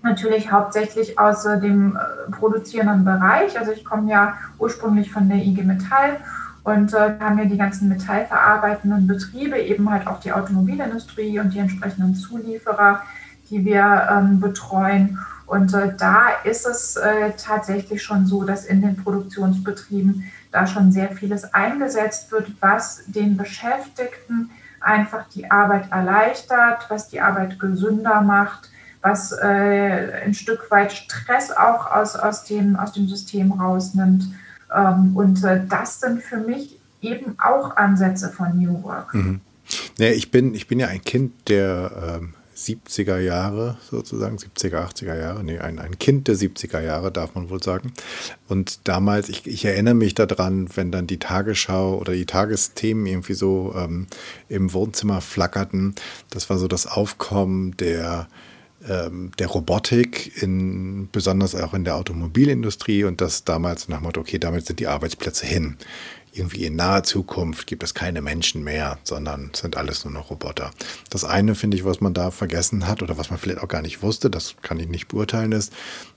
[0.02, 3.58] natürlich hauptsächlich aus dem äh, produzierenden Bereich.
[3.58, 6.18] Also ich komme ja ursprünglich von der IG Metall
[6.62, 11.58] und äh, haben ja die ganzen metallverarbeitenden Betriebe, eben halt auch die Automobilindustrie und die
[11.58, 13.02] entsprechenden Zulieferer,
[13.48, 15.18] die wir ähm, betreuen.
[15.46, 20.92] Und äh, da ist es äh, tatsächlich schon so, dass in den Produktionsbetrieben da schon
[20.92, 28.20] sehr vieles eingesetzt wird, was den Beschäftigten einfach die Arbeit erleichtert, was die Arbeit gesünder
[28.20, 28.70] macht,
[29.02, 34.24] was äh, ein Stück weit Stress auch aus, aus, dem, aus dem System rausnimmt.
[34.74, 39.14] Ähm, und äh, das sind für mich eben auch Ansätze von New Work.
[39.14, 39.40] Mhm.
[39.98, 45.18] Ja, ich, bin, ich bin ja ein Kind der ähm, 70er Jahre sozusagen, 70er, 80er
[45.18, 47.92] Jahre, nee, ein, ein Kind der 70er Jahre, darf man wohl sagen.
[48.48, 53.32] Und damals, ich, ich erinnere mich daran, wenn dann die Tagesschau oder die Tagesthemen irgendwie
[53.32, 54.08] so ähm,
[54.48, 55.94] im Wohnzimmer flackerten,
[56.28, 58.28] das war so das Aufkommen der
[58.82, 64.38] der Robotik, in, besonders auch in der Automobilindustrie und das damals nach dem Motto, okay,
[64.38, 65.76] damit sind die Arbeitsplätze hin.
[66.32, 70.70] Irgendwie in naher Zukunft gibt es keine Menschen mehr, sondern sind alles nur noch Roboter.
[71.10, 73.82] Das eine, finde ich, was man da vergessen hat oder was man vielleicht auch gar
[73.82, 75.72] nicht wusste, das kann ich nicht beurteilen, ist,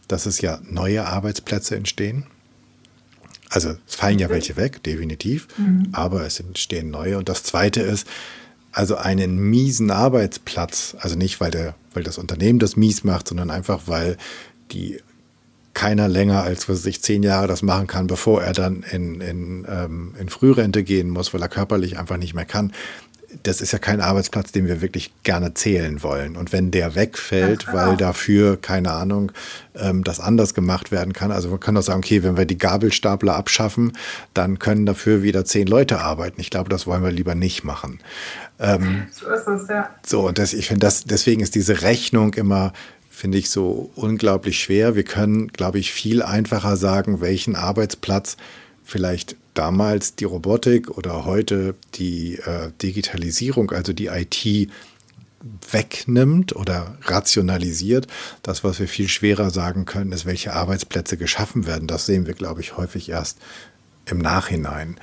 [0.07, 2.27] dass es ja neue Arbeitsplätze entstehen.
[3.49, 5.89] Also es fallen ja welche weg, definitiv, mhm.
[5.91, 7.17] aber es entstehen neue.
[7.17, 8.07] Und das Zweite ist,
[8.73, 13.51] also einen miesen Arbeitsplatz, also nicht, weil, der, weil das Unternehmen das mies macht, sondern
[13.51, 14.17] einfach, weil
[14.71, 14.99] die
[15.73, 19.65] keiner länger als was ich zehn Jahre das machen kann, bevor er dann in, in,
[19.67, 22.71] ähm, in Frührente gehen muss, weil er körperlich einfach nicht mehr kann
[23.41, 26.35] das ist ja kein Arbeitsplatz, den wir wirklich gerne zählen wollen.
[26.35, 27.77] Und wenn der wegfällt, genau.
[27.77, 29.31] weil dafür, keine Ahnung,
[29.75, 32.57] ähm, das anders gemacht werden kann, also man kann doch sagen, okay, wenn wir die
[32.57, 33.93] Gabelstapler abschaffen,
[34.33, 36.39] dann können dafür wieder zehn Leute arbeiten.
[36.39, 37.99] Ich glaube, das wollen wir lieber nicht machen.
[38.63, 39.89] Ähm, so ist es, ja.
[40.05, 42.71] So, und das, ich finde, das, deswegen ist diese Rechnung immer,
[43.09, 44.95] finde ich, so unglaublich schwer.
[44.95, 48.37] Wir können, glaube ich, viel einfacher sagen, welchen Arbeitsplatz
[48.83, 54.69] vielleicht damals die Robotik oder heute die äh, Digitalisierung, also die IT
[55.71, 58.07] wegnimmt oder rationalisiert.
[58.43, 61.87] Das, was wir viel schwerer sagen können, ist, welche Arbeitsplätze geschaffen werden.
[61.87, 63.39] Das sehen wir, glaube ich, häufig erst
[64.05, 64.97] im Nachhinein.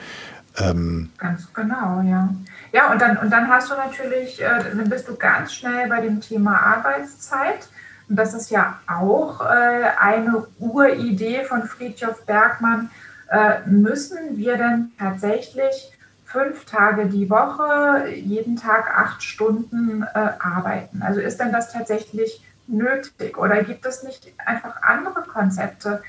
[0.56, 2.34] Ähm ganz genau, ja.
[2.72, 6.00] Ja, und dann, und dann hast du natürlich, äh, dann bist du ganz schnell bei
[6.00, 7.68] dem Thema Arbeitszeit.
[8.08, 12.90] Und das ist ja auch äh, eine Uridee von Friedhof Bergmann,
[13.30, 15.92] äh, müssen wir denn tatsächlich
[16.24, 21.02] fünf Tage die Woche, jeden Tag acht Stunden äh, arbeiten?
[21.02, 26.02] Also ist denn das tatsächlich nötig oder gibt es nicht einfach andere Konzepte,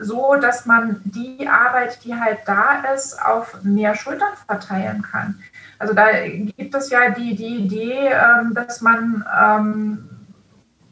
[0.00, 5.42] so dass man die Arbeit, die halt da ist, auf mehr Schultern verteilen kann?
[5.78, 10.08] Also da gibt es ja die, die Idee, ähm, dass man ähm,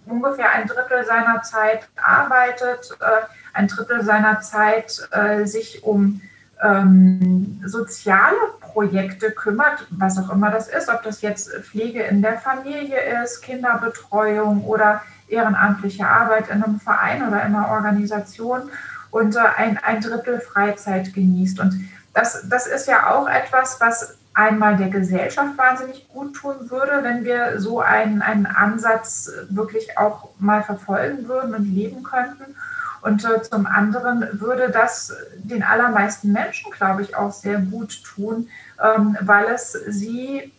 [0.06, 6.20] ungefähr ein Drittel seiner Zeit arbeitet, äh, ein Drittel seiner Zeit äh, sich um
[6.62, 12.38] ähm, soziale Projekte kümmert, was auch immer das ist, ob das jetzt Pflege in der
[12.38, 18.70] Familie ist, Kinderbetreuung oder ehrenamtliche Arbeit in einem Verein oder in einer Organisation
[19.10, 21.60] und äh, ein, ein Drittel Freizeit genießt.
[21.60, 27.02] Und das, das ist ja auch etwas, was einmal der Gesellschaft wahnsinnig gut tun würde,
[27.02, 32.54] wenn wir so einen, einen Ansatz wirklich auch mal verfolgen würden und leben könnten.
[33.02, 38.48] Und äh, zum anderen würde das den allermeisten Menschen, glaube ich, auch sehr gut tun,
[38.82, 40.52] ähm, weil es sie,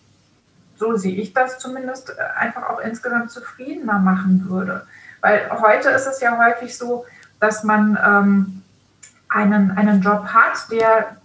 [0.76, 4.88] so sehe ich das zumindest, einfach auch insgesamt zufriedener machen würde.
[5.22, 7.06] Weil heute ist es ja häufig so,
[7.40, 8.64] dass man ähm,
[9.30, 11.18] einen, einen Job hat, der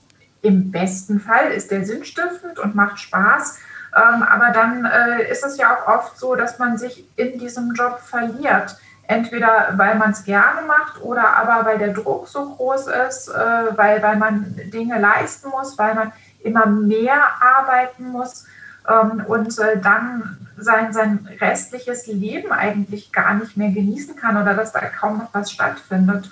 [0.42, 3.58] im besten Fall ist der sinnstiftend und macht Spaß.
[3.96, 7.72] Ähm, aber dann äh, ist es ja auch oft so, dass man sich in diesem
[7.72, 8.76] Job verliert
[9.08, 13.76] Entweder weil man es gerne macht oder aber weil der Druck so groß ist, äh,
[13.76, 18.46] weil, weil man Dinge leisten muss, weil man immer mehr arbeiten muss.
[18.88, 24.54] ähm, und äh, dann sein, sein restliches Leben eigentlich gar nicht mehr genießen kann oder
[24.54, 26.30] dass da kaum noch was stattfindet.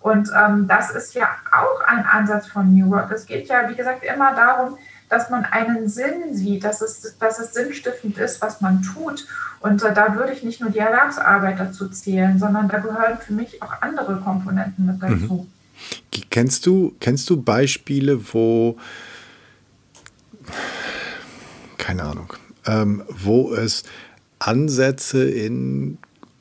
[0.00, 3.10] Und ähm, das ist ja auch ein Ansatz von New Work.
[3.10, 7.38] Es geht ja, wie gesagt, immer darum, dass man einen Sinn sieht, dass es, dass
[7.38, 9.26] es sinnstiftend ist, was man tut.
[9.60, 13.32] Und äh, da würde ich nicht nur die Erwerbsarbeit dazu zählen, sondern da gehören für
[13.32, 15.46] mich auch andere Komponenten mit dazu.
[16.12, 16.22] Mhm.
[16.30, 18.76] Kennst du, kennst du Beispiele, wo,
[21.76, 22.32] keine Ahnung,
[22.64, 23.84] ähm, wo es
[24.38, 25.98] Ansätze in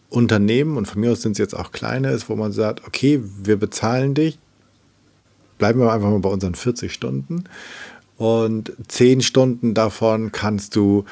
[0.10, 3.21] Unternehmen, und von mir aus sind es jetzt auch kleine, ist, wo man sagt, okay,
[3.21, 4.39] wir bezahlen dich,
[5.58, 7.45] bleiben wir einfach mal bei unseren 40 Stunden
[8.17, 11.06] und 10 Stunden davon kannst du,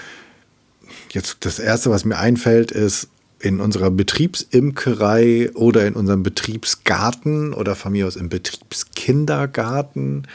[1.11, 3.07] jetzt das Erste, was mir einfällt, ist,
[3.39, 10.27] in unserer Betriebsimkerei oder in unserem Betriebsgarten oder von mir aus im Betriebskindergarten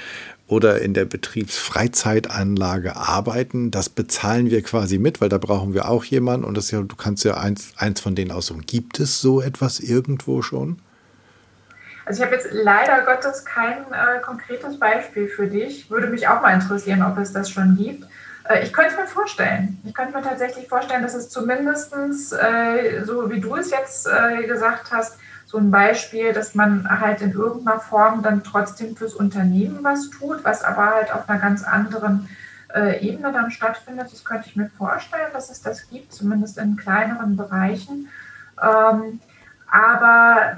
[0.46, 3.70] oder in der Betriebsfreizeitanlage arbeiten.
[3.70, 6.44] Das bezahlen wir quasi mit, weil da brauchen wir auch jemanden.
[6.44, 8.66] Und das ja, du kannst ja eins, eins von denen aussuchen.
[8.66, 10.76] Gibt es so etwas irgendwo schon?
[12.08, 15.90] Also ich habe jetzt leider Gottes kein äh, konkretes Beispiel für dich.
[15.90, 18.08] Würde mich auch mal interessieren, ob es das schon gibt.
[18.48, 19.78] Äh, ich könnte mir vorstellen.
[19.84, 21.92] Ich könnte mir tatsächlich vorstellen, dass es zumindest,
[22.32, 27.20] äh, so wie du es jetzt äh, gesagt hast, so ein Beispiel, dass man halt
[27.20, 31.62] in irgendeiner Form dann trotzdem fürs Unternehmen was tut, was aber halt auf einer ganz
[31.62, 32.26] anderen
[32.74, 34.10] äh, Ebene dann stattfindet.
[34.10, 38.08] Das könnte ich mir vorstellen, dass es das gibt, zumindest in kleineren Bereichen.
[38.62, 39.20] Ähm,
[39.70, 40.56] aber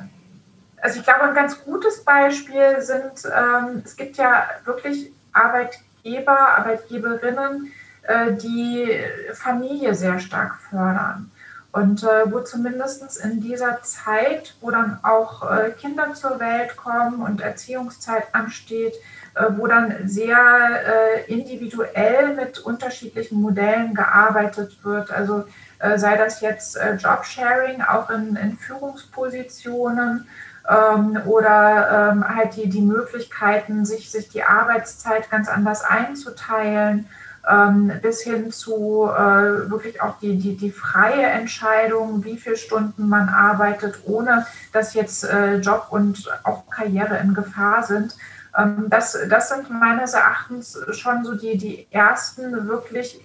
[0.82, 7.72] also ich glaube, ein ganz gutes Beispiel sind, ähm, es gibt ja wirklich Arbeitgeber, Arbeitgeberinnen,
[8.02, 8.88] äh, die
[9.34, 11.30] Familie sehr stark fördern.
[11.72, 17.22] Und äh, wo zumindest in dieser Zeit, wo dann auch äh, Kinder zur Welt kommen
[17.22, 18.94] und Erziehungszeit ansteht,
[19.34, 25.12] äh, wo dann sehr äh, individuell mit unterschiedlichen Modellen gearbeitet wird.
[25.12, 25.44] Also
[25.78, 30.26] äh, sei das jetzt Jobsharing, auch in, in Führungspositionen
[30.70, 37.08] ähm, oder ähm, halt die, die Möglichkeiten, sich, sich die Arbeitszeit ganz anders einzuteilen
[37.48, 43.08] ähm, bis hin zu äh, wirklich auch die, die, die freie Entscheidung, wie viele Stunden
[43.08, 48.16] man arbeitet, ohne dass jetzt äh, Job und auch Karriere in Gefahr sind.
[48.56, 53.20] Ähm, das, das sind meines Erachtens schon so die, die ersten wirklich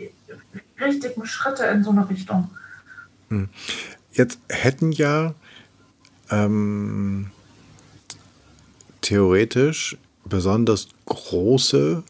[0.80, 2.50] richtigen Schritte in so eine Richtung.
[3.30, 3.50] Hm.
[4.12, 5.34] Jetzt hätten ja
[6.32, 7.32] ähm,
[9.06, 12.04] theoretisch besonders große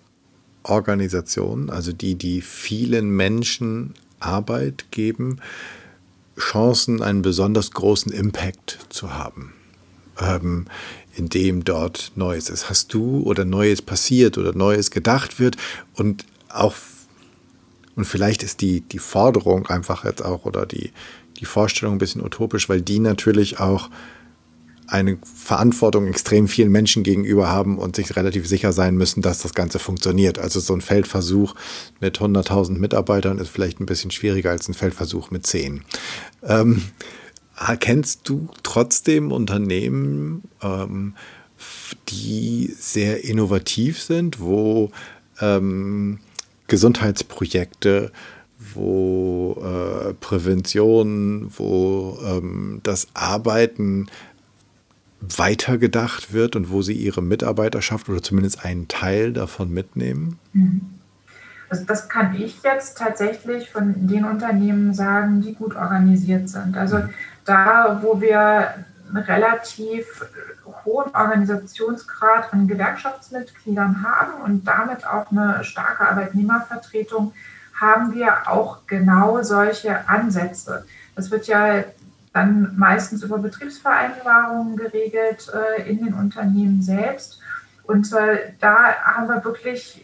[0.64, 5.42] Organisationen, also die, die vielen Menschen Arbeit geben,
[6.40, 9.54] Chancen, einen besonders großen Impact zu haben,
[10.20, 10.68] ähm,
[11.16, 12.70] indem dort Neues ist.
[12.70, 15.58] Hast du oder Neues passiert oder Neues gedacht wird
[15.96, 16.76] und auch
[17.98, 20.92] und vielleicht ist die, die Forderung einfach jetzt auch oder die,
[21.40, 23.90] die Vorstellung ein bisschen utopisch, weil die natürlich auch
[24.88, 29.54] eine Verantwortung extrem vielen Menschen gegenüber haben und sich relativ sicher sein müssen, dass das
[29.54, 30.40] Ganze funktioniert.
[30.40, 31.56] Also so ein Feldversuch
[32.00, 35.84] mit 100.000 Mitarbeitern ist vielleicht ein bisschen schwieriger als ein Feldversuch mit 10.
[36.44, 36.84] Ähm,
[37.80, 41.16] kennst du trotzdem Unternehmen, ähm,
[42.10, 44.92] die sehr innovativ sind, wo
[45.40, 46.20] ähm,
[46.68, 48.12] Gesundheitsprojekte
[48.74, 54.08] wo äh, Prävention, wo ähm, das Arbeiten
[55.22, 60.40] weitergedacht wird und wo Sie Ihre Mitarbeiterschaft oder zumindest einen Teil davon mitnehmen?
[60.54, 60.82] Mhm.
[61.70, 66.78] Also das kann ich jetzt tatsächlich von den Unternehmen sagen, die gut organisiert sind.
[66.78, 67.10] Also mhm.
[67.44, 68.76] da, wo wir
[69.10, 70.06] einen relativ
[70.84, 77.34] hohen Organisationsgrad an Gewerkschaftsmitgliedern haben und damit auch eine starke Arbeitnehmervertretung,
[77.80, 80.86] haben wir auch genau solche Ansätze.
[81.16, 81.84] Das wird ja
[82.36, 87.40] dann meistens über Betriebsvereinbarungen geregelt äh, in den Unternehmen selbst.
[87.84, 90.04] Und äh, da haben wir wirklich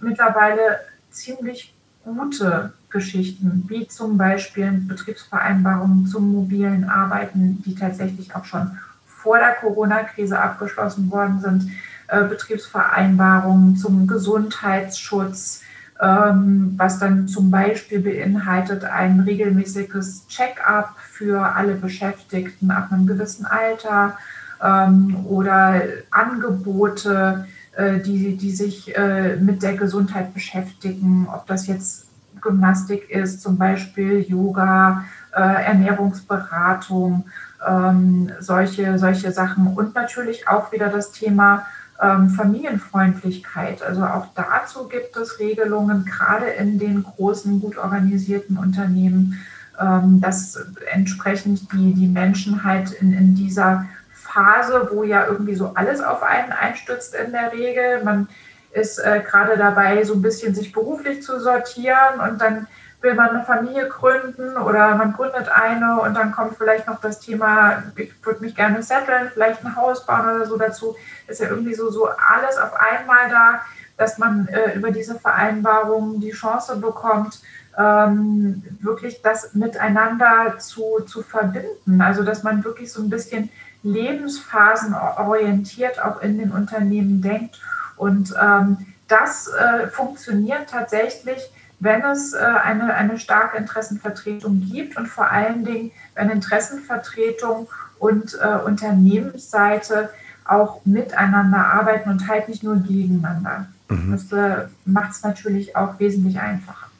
[0.00, 0.78] mittlerweile
[1.10, 9.38] ziemlich gute Geschichten, wie zum Beispiel Betriebsvereinbarungen zum mobilen Arbeiten, die tatsächlich auch schon vor
[9.38, 11.72] der Corona-Krise abgeschlossen worden sind,
[12.06, 15.62] äh, Betriebsvereinbarungen zum Gesundheitsschutz,
[16.00, 23.46] ähm, was dann zum Beispiel beinhaltet ein regelmäßiges Check-up für alle Beschäftigten ab einem gewissen
[23.46, 24.16] Alter
[24.62, 27.46] ähm, oder Angebote,
[27.76, 32.06] äh, die, die sich äh, mit der Gesundheit beschäftigen, ob das jetzt
[32.40, 37.24] Gymnastik ist, zum Beispiel Yoga, äh, Ernährungsberatung,
[37.66, 41.66] ähm, solche, solche Sachen und natürlich auch wieder das Thema
[42.02, 43.80] ähm, Familienfreundlichkeit.
[43.82, 49.38] Also auch dazu gibt es Regelungen, gerade in den großen, gut organisierten Unternehmen,
[49.78, 56.00] dass entsprechend die, die Menschen halt in, in dieser Phase, wo ja irgendwie so alles
[56.00, 58.02] auf einen einstürzt in der Regel.
[58.04, 58.28] Man
[58.72, 62.66] ist äh, gerade dabei, so ein bisschen sich beruflich zu sortieren und dann
[63.02, 67.20] will man eine Familie gründen oder man gründet eine und dann kommt vielleicht noch das
[67.20, 70.96] Thema, ich würde mich gerne setteln, vielleicht ein Haus bauen oder so dazu.
[71.26, 73.60] Ist ja irgendwie so, so alles auf einmal da,
[73.96, 77.40] dass man äh, über diese Vereinbarung die Chance bekommt,
[77.78, 82.00] ähm, wirklich das miteinander zu, zu verbinden.
[82.00, 83.50] Also dass man wirklich so ein bisschen
[83.82, 87.60] lebensphasenorientiert auch in den Unternehmen denkt.
[87.96, 91.50] Und ähm, das äh, funktioniert tatsächlich,
[91.80, 97.68] wenn es äh, eine, eine starke Interessenvertretung gibt und vor allen Dingen, wenn Interessenvertretung
[97.98, 100.10] und äh, Unternehmensseite
[100.44, 103.66] auch miteinander arbeiten und halt nicht nur gegeneinander.
[103.88, 104.12] Mhm.
[104.12, 106.91] Das äh, macht es natürlich auch wesentlich einfacher.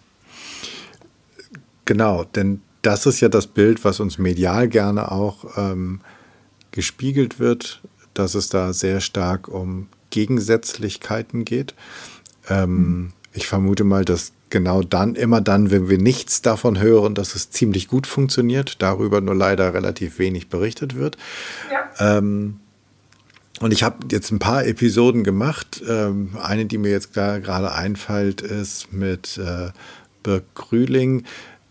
[1.85, 6.01] Genau, denn das ist ja das Bild, was uns medial gerne auch ähm,
[6.73, 7.83] gespiegelt wird,
[8.15, 11.75] dass es da sehr stark um Gegensätzlichkeiten geht.
[12.49, 17.35] Ähm, ich vermute mal, dass genau dann, immer dann, wenn wir nichts davon hören, dass
[17.35, 21.17] es ziemlich gut funktioniert, darüber nur leider relativ wenig berichtet wird.
[21.73, 22.19] Ja.
[22.19, 22.61] Ähm,
[23.61, 25.83] und ich habe jetzt ein paar Episoden gemacht.
[25.89, 29.71] Ähm, eine, die mir jetzt gerade einfällt, ist mit äh,
[30.23, 31.25] Birk Grühling,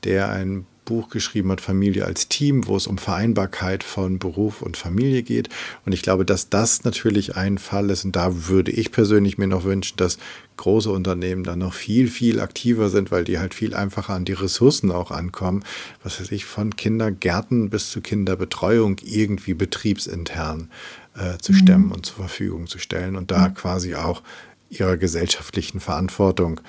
[0.03, 4.77] der ein Buch geschrieben hat, Familie als Team, wo es um Vereinbarkeit von Beruf und
[4.77, 5.47] Familie geht.
[5.85, 8.03] Und ich glaube, dass das natürlich ein Fall ist.
[8.03, 10.17] Und da würde ich persönlich mir noch wünschen, dass
[10.57, 14.33] große Unternehmen dann noch viel, viel aktiver sind, weil die halt viel einfacher an die
[14.33, 15.63] Ressourcen auch ankommen.
[16.03, 20.69] Was weiß ich, von Kindergärten bis zu Kinderbetreuung irgendwie betriebsintern
[21.15, 21.91] äh, zu stemmen mhm.
[21.91, 23.53] und zur Verfügung zu stellen und da mhm.
[23.53, 24.23] quasi auch
[24.69, 26.59] ihrer gesellschaftlichen Verantwortung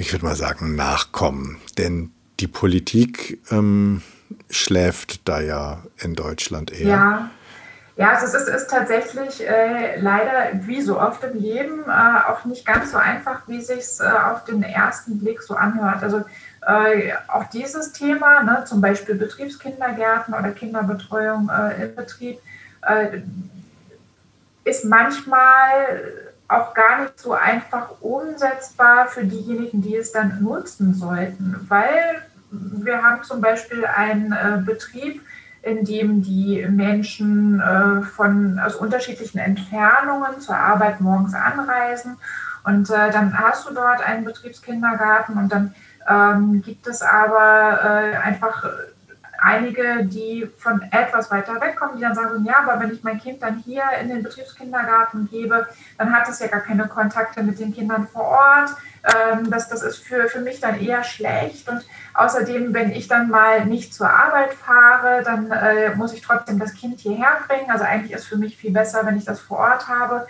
[0.00, 1.60] ich würde mal sagen, nachkommen.
[1.76, 4.02] Denn die Politik ähm,
[4.48, 6.88] schläft da ja in Deutschland eher.
[6.88, 7.30] Ja.
[7.96, 12.46] Ja, also es ist, ist tatsächlich äh, leider wie so oft im Leben äh, auch
[12.46, 16.02] nicht ganz so einfach, wie sich es äh, auf den ersten Blick so anhört.
[16.02, 16.24] Also
[16.66, 22.38] äh, auch dieses Thema, ne, zum Beispiel Betriebskindergärten oder Kinderbetreuung äh, im Betrieb,
[22.86, 23.18] äh,
[24.64, 31.64] ist manchmal auch gar nicht so einfach umsetzbar für diejenigen, die es dann nutzen sollten,
[31.68, 35.22] weil wir haben zum Beispiel einen äh, Betrieb,
[35.62, 42.16] in dem die Menschen äh, von aus unterschiedlichen Entfernungen zur Arbeit morgens anreisen.
[42.64, 45.74] Und äh, dann hast du dort einen Betriebskindergarten und dann
[46.08, 48.64] ähm, gibt es aber äh, einfach
[49.40, 53.42] einige, die von etwas weiter wegkommen, die dann sagen, ja, aber wenn ich mein Kind
[53.42, 55.66] dann hier in den Betriebskindergarten gebe,
[55.98, 58.70] dann hat es ja gar keine Kontakte mit den Kindern vor Ort.
[59.04, 61.68] Ähm, das, das ist für, für mich dann eher schlecht.
[61.68, 61.84] Und
[62.14, 66.74] außerdem, wenn ich dann mal nicht zur Arbeit fahre, dann äh, muss ich trotzdem das
[66.74, 67.70] Kind hierher bringen.
[67.70, 70.26] Also eigentlich ist für mich viel besser, wenn ich das vor Ort habe.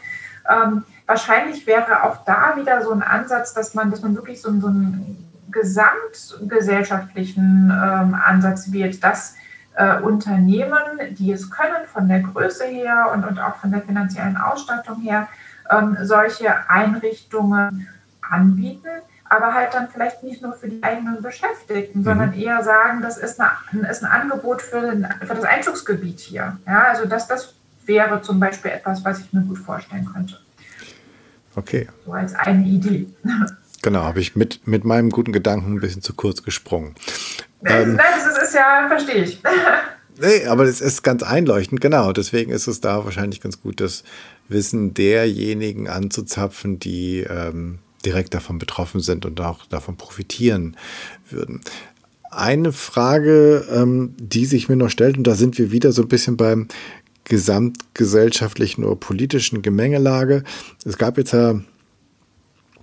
[0.48, 4.52] Ähm, wahrscheinlich wäre auch da wieder so ein Ansatz, dass man, dass man wirklich so,
[4.60, 9.34] so ein gesamtgesellschaftlichen ähm, Ansatz wählt, dass
[9.74, 10.78] äh, Unternehmen,
[11.10, 15.28] die es können, von der Größe her und, und auch von der finanziellen Ausstattung her,
[15.70, 17.88] ähm, solche Einrichtungen
[18.20, 18.88] anbieten,
[19.24, 22.04] aber halt dann vielleicht nicht nur für die eigenen Beschäftigten, mhm.
[22.04, 26.58] sondern eher sagen, das ist, eine, ist ein Angebot für, den, für das Einzugsgebiet hier.
[26.66, 27.54] Ja, also das, das
[27.86, 30.38] wäre zum Beispiel etwas, was ich mir gut vorstellen könnte.
[31.56, 31.88] Okay.
[32.04, 33.08] So als eine Idee.
[33.82, 36.94] Genau, habe ich mit, mit meinem guten Gedanken ein bisschen zu kurz gesprungen.
[37.64, 39.40] Ähm, Nein, das ist ja, verstehe ich.
[40.20, 42.12] nee, aber es ist ganz einleuchtend, genau.
[42.12, 44.04] Deswegen ist es da wahrscheinlich ganz gut, das
[44.48, 50.76] Wissen derjenigen anzuzapfen, die ähm, direkt davon betroffen sind und auch davon profitieren
[51.28, 51.60] würden.
[52.30, 56.08] Eine Frage, ähm, die sich mir noch stellt, und da sind wir wieder so ein
[56.08, 56.68] bisschen beim
[57.24, 60.44] gesamtgesellschaftlichen oder politischen Gemengelage.
[60.84, 61.60] Es gab jetzt ja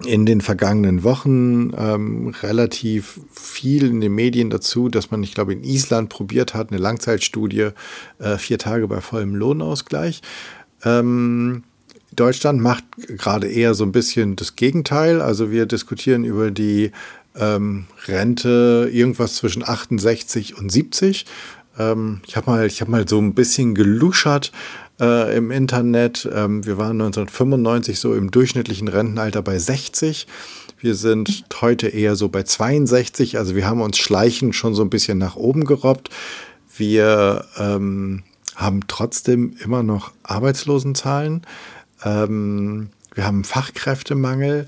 [0.06, 5.54] in den vergangenen Wochen ähm, relativ viel in den Medien dazu, dass man, ich glaube,
[5.54, 7.70] in Island probiert hat, eine Langzeitstudie,
[8.20, 10.22] äh, vier Tage bei vollem Lohnausgleich.
[10.84, 11.64] Ähm,
[12.16, 15.22] Deutschland macht gerade eher so ein bisschen das Gegenteil.
[15.22, 16.91] Also wir diskutieren über die
[17.36, 21.26] ähm, Rente irgendwas zwischen 68 und 70.
[21.78, 24.52] Ähm, ich habe mal, hab mal so ein bisschen geluschert
[25.00, 26.28] äh, im Internet.
[26.32, 30.28] Ähm, wir waren 1995 so im durchschnittlichen Rentenalter bei 60.
[30.80, 33.38] Wir sind heute eher so bei 62.
[33.38, 36.10] Also wir haben uns schleichend schon so ein bisschen nach oben gerobbt.
[36.76, 38.24] Wir ähm,
[38.56, 41.41] haben trotzdem immer noch Arbeitslosenzahlen.
[42.04, 44.68] ähm, wir haben Fachkräftemangel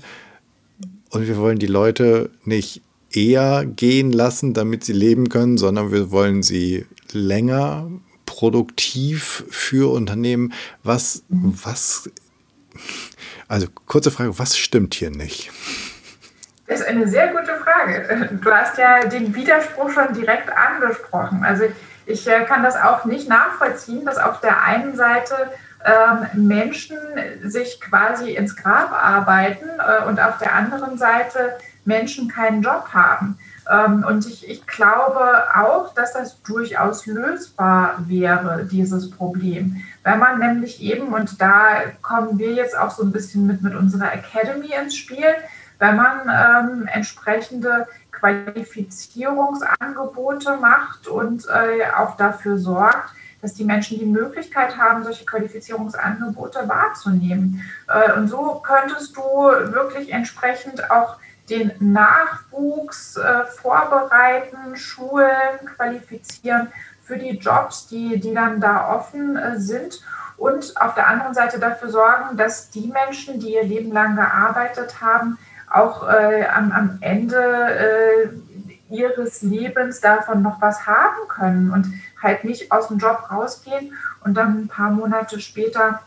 [1.10, 6.10] und wir wollen die Leute nicht eher gehen lassen, damit sie leben können, sondern wir
[6.10, 7.88] wollen sie länger
[8.40, 10.54] produktiv für Unternehmen.
[10.82, 12.08] Was, was,
[13.48, 15.50] also kurze Frage, was stimmt hier nicht?
[16.66, 18.30] Das ist eine sehr gute Frage.
[18.42, 21.44] Du hast ja den Widerspruch schon direkt angesprochen.
[21.44, 21.64] Also
[22.06, 25.34] ich äh, kann das auch nicht nachvollziehen, dass auf der einen Seite
[25.84, 26.96] ähm, Menschen
[27.42, 33.38] sich quasi ins Grab arbeiten äh, und auf der anderen Seite Menschen keinen Job haben.
[33.70, 39.82] Ähm, und ich, ich glaube auch, dass das durchaus lösbar wäre, dieses Problem.
[40.04, 43.74] Wenn man nämlich eben, und da kommen wir jetzt auch so ein bisschen mit, mit
[43.74, 45.24] unserer Academy ins Spiel,
[45.78, 54.04] wenn man ähm, entsprechende Qualifizierungsangebote macht und äh, auch dafür sorgt, dass die Menschen die
[54.04, 57.62] Möglichkeit haben, solche Qualifizierungsangebote wahrzunehmen.
[57.88, 61.16] Äh, und so könntest du wirklich entsprechend auch
[61.50, 66.68] den Nachwuchs äh, vorbereiten, schulen, qualifizieren
[67.02, 70.00] für die Jobs, die, die dann da offen äh, sind.
[70.36, 75.00] Und auf der anderen Seite dafür sorgen, dass die Menschen, die ihr Leben lang gearbeitet
[75.00, 75.38] haben,
[75.68, 78.28] auch äh, am, am Ende äh,
[78.94, 81.86] ihres Lebens davon noch was haben können und
[82.22, 83.94] halt nicht aus dem Job rausgehen
[84.24, 86.00] und dann ein paar Monate später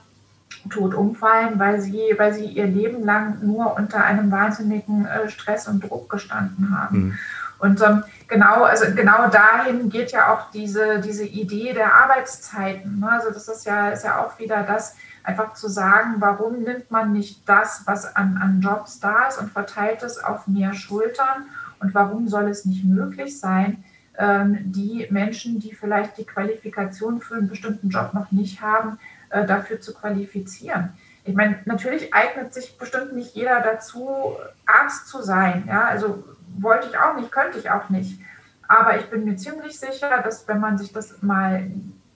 [0.69, 5.67] tot umfallen, weil sie, weil sie ihr Leben lang nur unter einem wahnsinnigen äh, Stress
[5.67, 6.97] und Druck gestanden haben.
[6.97, 7.17] Mhm.
[7.59, 12.99] Und ähm, genau, also genau dahin geht ja auch diese, diese Idee der Arbeitszeiten.
[12.99, 13.09] Ne?
[13.09, 17.13] Also das ist ja, ist ja auch wieder das, einfach zu sagen, warum nimmt man
[17.13, 21.45] nicht das, was an, an Jobs da ist und verteilt es auf mehr Schultern
[21.79, 23.83] und warum soll es nicht möglich sein,
[24.17, 28.99] ähm, die Menschen, die vielleicht die Qualifikation für einen bestimmten Job noch nicht haben,
[29.33, 30.93] äh, dafür zu qualifizieren.
[31.25, 35.63] Ich meine, natürlich eignet sich bestimmt nicht jeder dazu, Arzt zu sein.
[35.67, 36.23] Ja, also
[36.59, 38.19] wollte ich auch nicht, könnte ich auch nicht.
[38.67, 41.67] Aber ich bin mir ziemlich sicher, dass wenn man sich das mal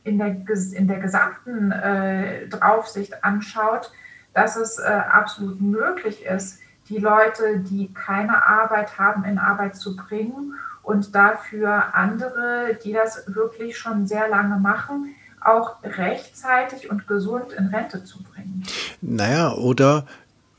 [0.04, 0.38] in der,
[0.74, 3.92] in der gesamten äh, Draufsicht anschaut,
[4.34, 6.60] dass es äh, absolut möglich ist,
[6.90, 10.54] die Leute, die keine Arbeit haben, in Arbeit zu bringen
[10.84, 15.16] und dafür andere, die das wirklich schon sehr lange machen,
[15.48, 18.64] auch rechtzeitig und gesund in Rente zu bringen.
[19.02, 20.06] Naja, oder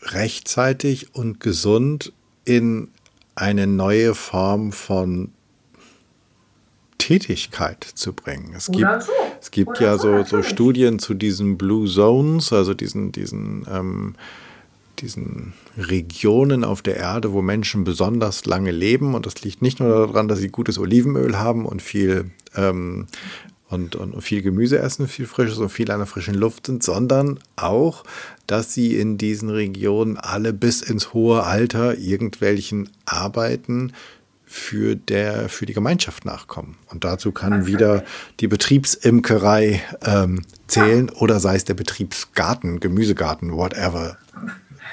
[0.03, 2.13] rechtzeitig und gesund
[2.45, 2.89] in
[3.35, 5.33] eine neue Form von
[6.99, 8.53] Tätigkeit zu bringen.
[8.57, 9.13] Es gibt, so.
[9.41, 14.15] es gibt ja so, so, Studien zu diesen Blue Zones, also diesen, diesen, ähm,
[14.99, 19.15] diesen Regionen auf der Erde, wo Menschen besonders lange leben.
[19.15, 23.07] Und das liegt nicht nur daran, dass sie gutes Olivenöl haben und viel ähm,
[23.71, 27.39] und, und viel Gemüse essen, viel Frisches und viel an der frischen Luft sind, sondern
[27.57, 28.05] auch,
[28.47, 33.93] dass sie in diesen Regionen alle bis ins hohe Alter irgendwelchen Arbeiten
[34.45, 36.79] für, der, für die Gemeinschaft nachkommen.
[36.87, 38.03] Und dazu kann wieder
[38.41, 44.17] die Betriebsimkerei ähm, zählen oder sei es der Betriebsgarten, Gemüsegarten, whatever.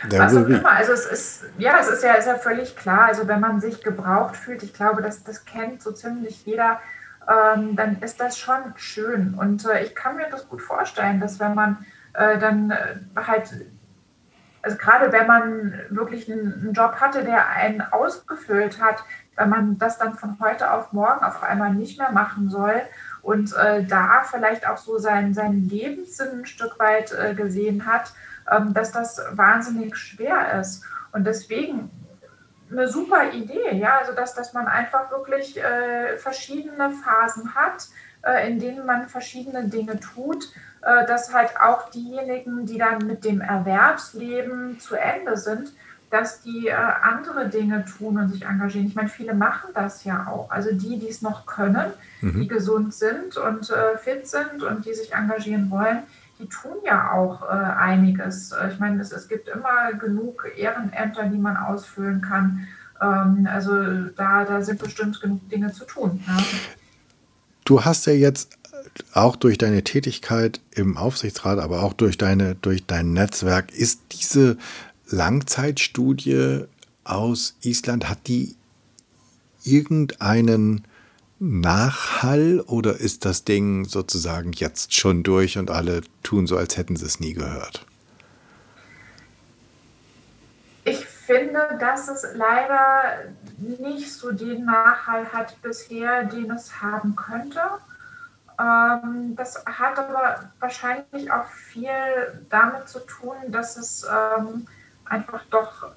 [0.09, 0.69] Was auch immer.
[0.69, 3.05] Also es ist, ja, es ist ja, ist ja völlig klar.
[3.05, 6.79] Also wenn man sich gebraucht fühlt, ich glaube, das, das kennt so ziemlich jeder,
[7.27, 9.35] ähm, dann ist das schon schön.
[9.35, 13.53] Und äh, ich kann mir das gut vorstellen, dass wenn man äh, dann äh, halt,
[14.61, 19.03] also gerade wenn man wirklich einen, einen, Job hatte, der einen ausgefüllt hat,
[19.35, 22.81] wenn man das dann von heute auf morgen auf einmal nicht mehr machen soll
[23.21, 28.13] und äh, da vielleicht auch so seinen, seinen Lebenssinn ein Stück weit äh, gesehen hat,
[28.49, 30.85] ähm, dass das wahnsinnig schwer ist.
[31.11, 31.89] Und deswegen
[32.71, 37.87] eine super Idee, ja, also dass, dass man einfach wirklich äh, verschiedene Phasen hat,
[38.23, 40.51] äh, in denen man verschiedene Dinge tut,
[40.81, 45.71] äh, dass halt auch diejenigen, die dann mit dem Erwerbsleben zu Ende sind,
[46.09, 48.87] dass die äh, andere Dinge tun und sich engagieren.
[48.87, 50.49] Ich meine, viele machen das ja auch.
[50.49, 51.91] Also die, die es noch können,
[52.21, 52.39] mhm.
[52.39, 56.03] die gesund sind und äh, fit sind und die sich engagieren wollen,
[56.39, 58.51] die tun ja auch äh, einiges.
[58.51, 62.67] Äh, ich meine, es, es, gibt immer genug Ehrenämter, die man ausfüllen kann.
[63.01, 66.23] Ähm, also da, da sind bestimmt genug Dinge zu tun.
[66.27, 66.37] Ja.
[67.63, 68.57] Du hast ja jetzt
[69.13, 74.57] auch durch deine Tätigkeit im Aufsichtsrat, aber auch durch, deine, durch dein Netzwerk, ist diese
[75.07, 76.65] Langzeitstudie
[77.03, 78.55] aus Island, hat die
[79.63, 80.85] irgendeinen
[81.47, 86.95] Nachhall oder ist das Ding sozusagen jetzt schon durch und alle tun so, als hätten
[86.95, 87.85] sie es nie gehört?
[90.85, 93.25] Ich finde, dass es leider
[93.57, 97.61] nicht so den Nachhall hat bisher, den es haben könnte.
[98.59, 101.89] Ähm, das hat aber wahrscheinlich auch viel
[102.49, 104.67] damit zu tun, dass es ähm,
[105.05, 105.91] einfach doch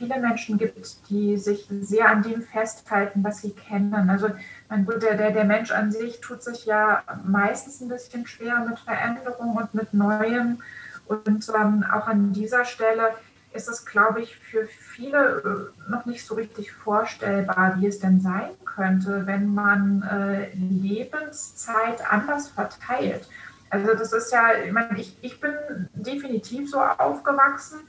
[0.00, 4.08] viele Menschen gibt, die sich sehr an dem festhalten, was sie kennen.
[4.08, 4.30] Also
[4.70, 8.78] mein gut, der, der, Mensch an sich tut sich ja meistens ein bisschen schwer mit
[8.78, 10.62] Veränderung und mit Neuem.
[11.06, 13.10] Und ähm, auch an dieser Stelle
[13.52, 18.20] ist es, glaube ich, für viele äh, noch nicht so richtig vorstellbar, wie es denn
[18.20, 23.28] sein könnte, wenn man äh, Lebenszeit anders verteilt.
[23.68, 25.52] Also das ist ja, ich meine, ich, ich bin
[25.94, 27.80] definitiv so aufgewachsen,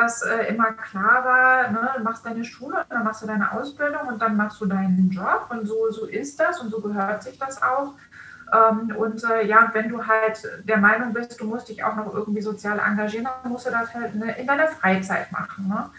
[0.00, 4.08] dass äh, immer klar war, ne, du machst deine Schule, dann machst du deine Ausbildung
[4.08, 7.38] und dann machst du deinen Job und so, so ist das und so gehört sich
[7.38, 7.94] das auch.
[8.52, 12.14] Ähm, und äh, ja, wenn du halt der Meinung bist, du musst dich auch noch
[12.14, 15.68] irgendwie sozial engagieren, dann musst du das halt ne, in deiner Freizeit machen.
[15.68, 15.90] Ne?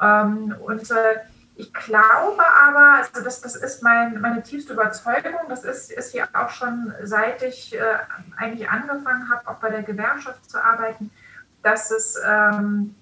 [0.00, 1.20] Ähm, und äh,
[1.56, 6.28] ich glaube aber, also das, das ist mein, meine tiefste Überzeugung, das ist, ist ja
[6.34, 7.80] auch schon seit ich äh,
[8.36, 11.10] eigentlich angefangen habe, auch bei der Gewerkschaft zu arbeiten,
[11.62, 12.94] dass es, ähm,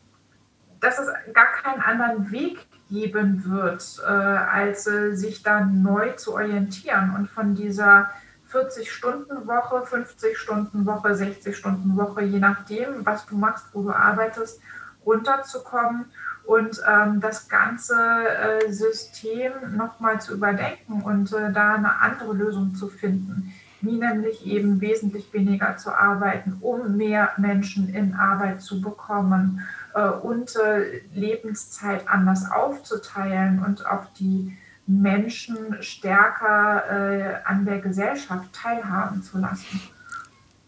[0.86, 6.34] dass es gar keinen anderen Weg geben wird, äh, als äh, sich dann neu zu
[6.34, 8.10] orientieren und von dieser
[8.52, 14.60] 40-Stunden-Woche, 50-Stunden-Woche, 60-Stunden-Woche, je nachdem, was du machst, wo du arbeitest,
[15.04, 16.04] runterzukommen
[16.44, 22.76] und ähm, das ganze äh, System nochmal zu überdenken und äh, da eine andere Lösung
[22.76, 28.80] zu finden, wie nämlich eben wesentlich weniger zu arbeiten, um mehr Menschen in Arbeit zu
[28.80, 29.66] bekommen
[30.02, 39.22] und äh, Lebenszeit anders aufzuteilen und auch die Menschen stärker äh, an der Gesellschaft teilhaben
[39.22, 39.80] zu lassen.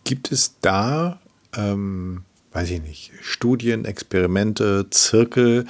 [0.05, 1.19] Gibt es da,
[1.57, 5.67] ähm, weiß ich nicht, Studien, Experimente, Zirkel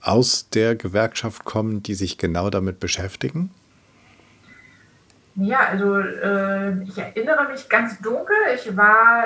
[0.00, 3.50] aus der Gewerkschaft kommen, die sich genau damit beschäftigen?
[5.36, 8.36] Ja, also äh, ich erinnere mich ganz dunkel.
[8.54, 9.24] Ich war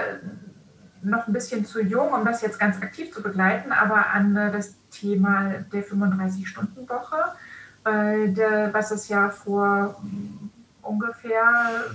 [1.05, 4.53] noch ein bisschen zu jung, um das jetzt ganz aktiv zu begleiten, aber an äh,
[4.53, 7.17] das Thema der 35-Stunden-Woche
[7.85, 10.03] äh, der, was es ja vor
[10.83, 11.45] ungefähr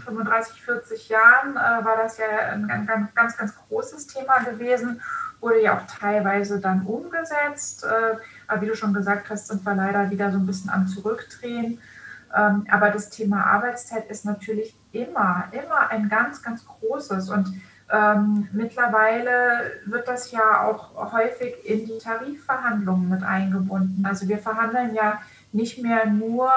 [0.06, 5.02] 35, 40 Jahren äh, war das ja ein ganz, ganz, ganz großes Thema gewesen,
[5.40, 7.84] wurde ja auch teilweise dann umgesetzt.
[7.84, 10.88] Äh, aber wie du schon gesagt hast, sind wir leider wieder so ein bisschen am
[10.88, 11.80] Zurückdrehen.
[12.36, 17.30] Ähm, aber das Thema Arbeitszeit ist natürlich immer, immer ein ganz, ganz großes.
[17.30, 17.60] Und
[17.92, 24.06] ähm, mittlerweile wird das ja auch häufig in die Tarifverhandlungen mit eingebunden.
[24.06, 25.20] Also wir verhandeln ja
[25.52, 26.52] nicht mehr nur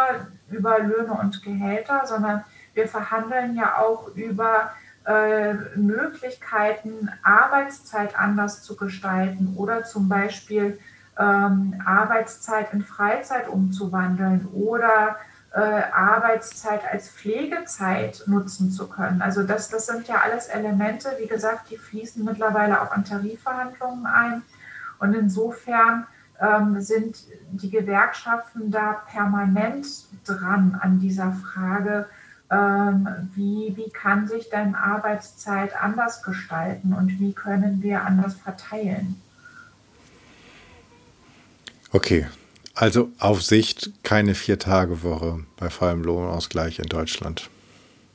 [0.51, 4.73] über Löhne und Gehälter, sondern wir verhandeln ja auch über
[5.07, 10.79] äh, Möglichkeiten, Arbeitszeit anders zu gestalten oder zum Beispiel
[11.19, 15.17] ähm, Arbeitszeit in Freizeit umzuwandeln oder
[15.59, 19.21] Arbeitszeit als Pflegezeit nutzen zu können.
[19.21, 24.07] Also das, das sind ja alles Elemente, wie gesagt, die fließen mittlerweile auch an Tarifverhandlungen
[24.07, 24.43] ein.
[24.99, 26.07] Und insofern
[26.41, 29.87] ähm, sind die Gewerkschaften da permanent
[30.25, 32.07] dran an dieser Frage,
[32.51, 39.21] ähm, wie, wie kann sich denn Arbeitszeit anders gestalten und wie können wir anders verteilen.
[41.93, 42.27] Okay,
[42.75, 47.51] also auf Sicht keine Vier-Tage-Woche bei vollem Lohnausgleich in Deutschland.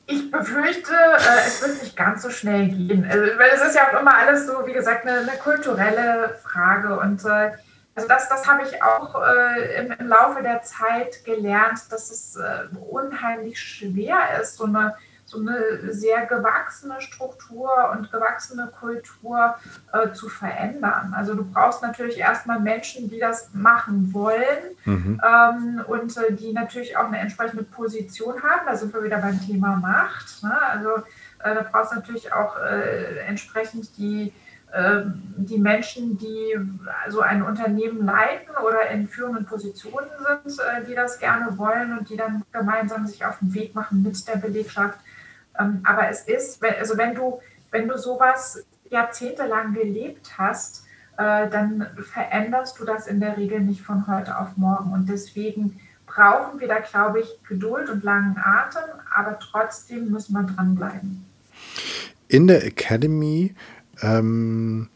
[0.06, 3.04] Ich befürchte, äh, es wird nicht ganz so schnell gehen.
[3.04, 6.98] Also, weil es ist ja auch immer alles so, wie gesagt, eine, eine kulturelle Frage.
[6.98, 7.52] Und äh,
[7.94, 12.36] also das, das habe ich auch äh, im, im, Laufe der Zeit gelernt, dass es
[12.36, 14.94] äh, unheimlich schwer ist, so eine,
[15.28, 19.56] so eine sehr gewachsene Struktur und gewachsene Kultur
[19.92, 21.12] äh, zu verändern.
[21.14, 25.20] Also du brauchst natürlich erstmal Menschen, die das machen wollen mhm.
[25.22, 28.62] ähm, und äh, die natürlich auch eine entsprechende Position haben.
[28.64, 30.42] Da sind wir wieder beim Thema Macht.
[30.42, 30.58] Ne?
[30.62, 30.96] Also
[31.44, 34.32] äh, da brauchst du natürlich auch äh, entsprechend die
[34.74, 36.54] ähm, die Menschen, die
[37.08, 40.10] so ein Unternehmen leiten oder in führenden Positionen
[40.44, 44.02] sind, äh, die das gerne wollen und die dann gemeinsam sich auf den Weg machen
[44.02, 44.98] mit der Belegschaft.
[45.58, 47.40] Ähm, aber es ist, also wenn du,
[47.70, 50.84] wenn du sowas jahrzehntelang gelebt hast,
[51.18, 54.92] äh, dann veränderst du das in der Regel nicht von heute auf morgen.
[54.92, 58.84] Und deswegen brauchen wir da, glaube ich, Geduld und langen Atem,
[59.14, 61.24] aber trotzdem müssen wir dranbleiben.
[62.28, 63.54] In der Academy
[64.00, 64.88] ähm,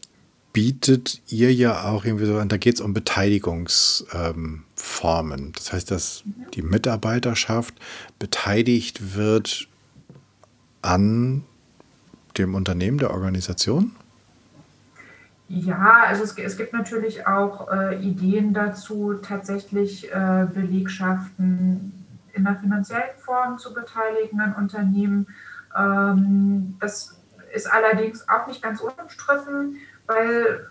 [0.53, 5.39] bietet ihr ja auch irgendwie so, da geht es um Beteiligungsformen.
[5.39, 7.75] Ähm, das heißt, dass die Mitarbeiterschaft
[8.19, 9.67] beteiligt wird
[10.83, 11.43] an
[12.37, 13.91] dem Unternehmen, der Organisation?
[15.47, 22.59] Ja, also es, es gibt natürlich auch äh, Ideen dazu, tatsächlich äh, Belegschaften in einer
[22.59, 25.27] finanziellen Form zu beteiligen an Unternehmen
[25.75, 27.19] Ähm, das
[27.53, 29.77] ist allerdings auch nicht ganz unumstritten,
[30.07, 30.67] weil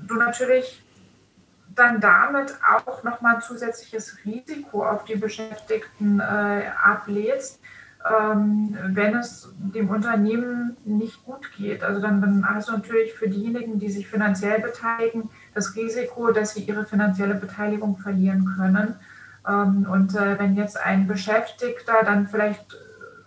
[0.00, 0.82] du natürlich
[1.74, 7.60] dann damit auch nochmal zusätzliches Risiko auf die Beschäftigten äh, ablädst,
[8.10, 11.82] ähm, wenn es dem Unternehmen nicht gut geht.
[11.84, 16.62] Also dann, hast du natürlich für diejenigen, die sich finanziell beteiligen, das Risiko, dass sie
[16.62, 18.96] ihre finanzielle Beteiligung verlieren können.
[19.48, 22.76] Ähm, und äh, wenn jetzt ein Beschäftigter dann vielleicht,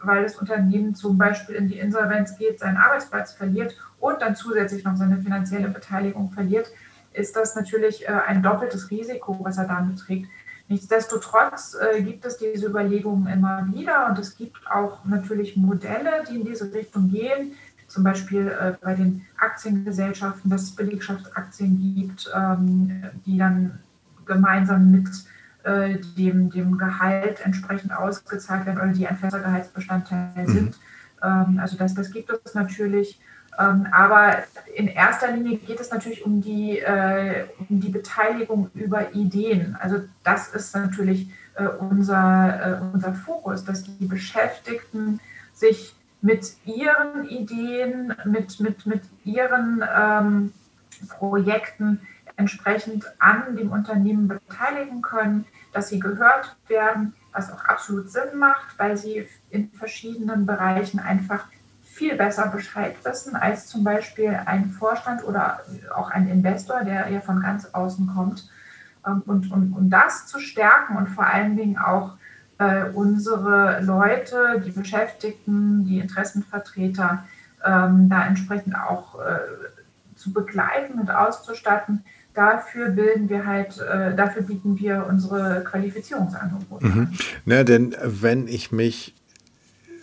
[0.01, 4.83] weil das Unternehmen zum Beispiel in die Insolvenz geht, seinen Arbeitsplatz verliert und dann zusätzlich
[4.83, 6.67] noch seine finanzielle Beteiligung verliert,
[7.13, 10.27] ist das natürlich äh, ein doppeltes Risiko, was er damit trägt.
[10.67, 16.37] Nichtsdestotrotz äh, gibt es diese Überlegungen immer wieder und es gibt auch natürlich Modelle, die
[16.37, 17.53] in diese Richtung gehen.
[17.87, 23.79] Zum Beispiel äh, bei den Aktiengesellschaften, dass es Belegschaftsaktien gibt, ähm, die dann
[24.25, 25.07] gemeinsam mit
[25.63, 30.51] äh, dem, dem Gehalt entsprechend ausgezahlt werden oder die ein fester Gehaltsbestandteil mhm.
[30.51, 30.79] sind.
[31.23, 33.19] Ähm, also das, das gibt es natürlich.
[33.57, 34.43] Ähm, aber
[34.73, 39.77] in erster Linie geht es natürlich um die, äh, um die Beteiligung über Ideen.
[39.79, 45.19] Also das ist natürlich äh, unser, äh, unser Fokus, dass die Beschäftigten
[45.53, 50.53] sich mit ihren Ideen, mit, mit, mit ihren ähm,
[51.07, 52.01] Projekten
[52.35, 58.77] entsprechend an dem Unternehmen beteiligen können, dass sie gehört werden, was auch absolut Sinn macht,
[58.79, 61.45] weil sie in verschiedenen Bereichen einfach
[61.95, 65.61] viel besser Bescheid wissen als zum Beispiel ein Vorstand oder
[65.95, 68.49] auch ein Investor, der ja von ganz außen kommt.
[69.07, 72.17] Ähm, und um, um das zu stärken und vor allen Dingen auch
[72.57, 77.23] äh, unsere Leute, die Beschäftigten, die Interessenvertreter,
[77.65, 79.37] ähm, da entsprechend auch äh,
[80.17, 86.85] zu begleiten und auszustatten, dafür bilden wir halt, äh, dafür bieten wir unsere Qualifizierungsangebote.
[86.85, 87.13] Mhm.
[87.45, 89.15] Na, denn wenn ich mich,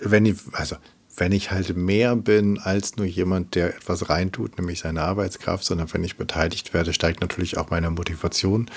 [0.01, 0.77] wenn ich, also
[1.17, 5.93] wenn ich halt mehr bin als nur jemand, der etwas reintut, nämlich seine Arbeitskraft, sondern
[5.93, 8.71] wenn ich beteiligt werde, steigt natürlich auch meine Motivation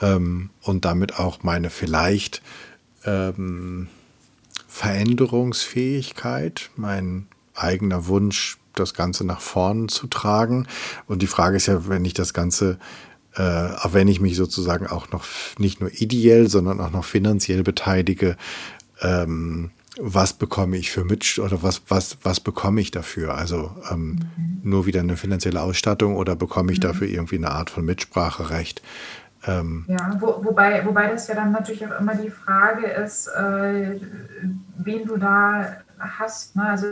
[0.00, 2.42] ähm, und damit auch meine vielleicht
[3.04, 3.88] ähm,
[4.68, 10.68] Veränderungsfähigkeit, mein eigener Wunsch, das Ganze nach vorn zu tragen.
[11.06, 12.78] Und die Frage ist ja, wenn ich das Ganze
[13.36, 15.24] äh, auch wenn ich mich sozusagen auch noch
[15.58, 18.36] nicht nur ideell, sondern auch noch finanziell beteilige,
[19.02, 23.34] ähm, was bekomme ich für mit oder was, was, was bekomme ich dafür?
[23.34, 24.60] Also ähm, mhm.
[24.62, 26.82] nur wieder eine finanzielle Ausstattung oder bekomme ich mhm.
[26.82, 28.82] dafür irgendwie eine Art von Mitspracherecht?
[29.46, 33.98] Ähm, ja, wo, wobei, wobei das ja dann natürlich auch immer die Frage ist, äh,
[34.76, 36.56] wen du da hast.
[36.56, 36.64] Ne?
[36.64, 36.86] Also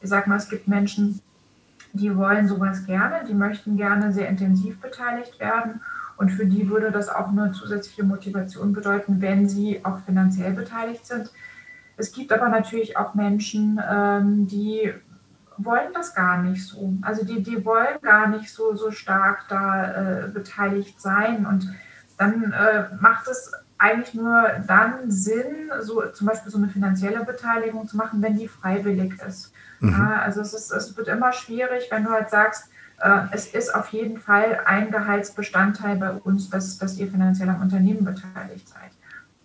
[0.00, 1.20] ich sag mal, es gibt Menschen,
[1.92, 5.80] die wollen sowas gerne, die möchten gerne sehr intensiv beteiligt werden.
[6.16, 11.06] Und für die würde das auch eine zusätzliche Motivation bedeuten, wenn sie auch finanziell beteiligt
[11.06, 11.30] sind.
[11.96, 14.92] Es gibt aber natürlich auch Menschen, ähm, die
[15.56, 16.94] wollen das gar nicht so.
[17.02, 21.46] Also die, die wollen gar nicht so, so stark da äh, beteiligt sein.
[21.46, 21.72] Und
[22.18, 27.86] dann äh, macht es eigentlich nur dann Sinn, so zum Beispiel so eine finanzielle Beteiligung
[27.86, 29.52] zu machen, wenn die freiwillig ist.
[29.80, 29.90] Mhm.
[29.90, 32.68] Ja, also es, ist, es wird immer schwierig, wenn du halt sagst,
[33.00, 37.60] äh, es ist auf jeden Fall ein Gehaltsbestandteil bei uns, dass, dass ihr finanziell am
[37.60, 38.92] Unternehmen beteiligt seid.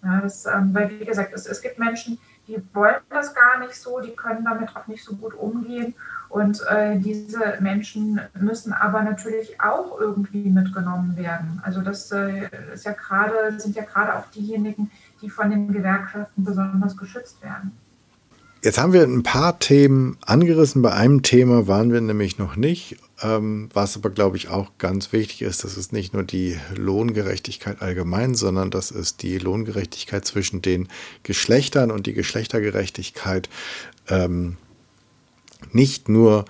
[0.03, 2.17] Ja, das, ähm, weil, wie gesagt, es, es gibt Menschen,
[2.49, 5.93] die wollen das gar nicht so, die können damit auch nicht so gut umgehen.
[6.29, 11.61] Und äh, diese Menschen müssen aber natürlich auch irgendwie mitgenommen werden.
[11.63, 14.91] Also das äh, ist ja grade, sind ja gerade auch diejenigen,
[15.21, 17.77] die von den Gewerkschaften besonders geschützt werden.
[18.61, 20.81] Jetzt haben wir ein paar Themen angerissen.
[20.81, 22.97] Bei einem Thema waren wir nämlich noch nicht.
[23.21, 27.81] Ähm, was aber, glaube ich, auch ganz wichtig ist, das ist nicht nur die Lohngerechtigkeit
[27.81, 30.89] allgemein, sondern das ist die Lohngerechtigkeit zwischen den
[31.23, 33.49] Geschlechtern und die Geschlechtergerechtigkeit
[34.09, 34.57] ähm,
[35.71, 36.43] nicht nur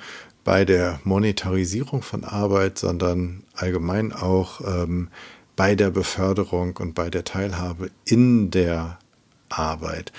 [0.44, 5.10] bei der Monetarisierung von Arbeit, sondern allgemein auch ähm,
[5.56, 8.98] bei der Beförderung und bei der Teilhabe in der
[9.50, 10.12] Arbeit.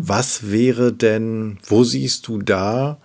[0.00, 2.98] Was wäre denn, wo siehst du da,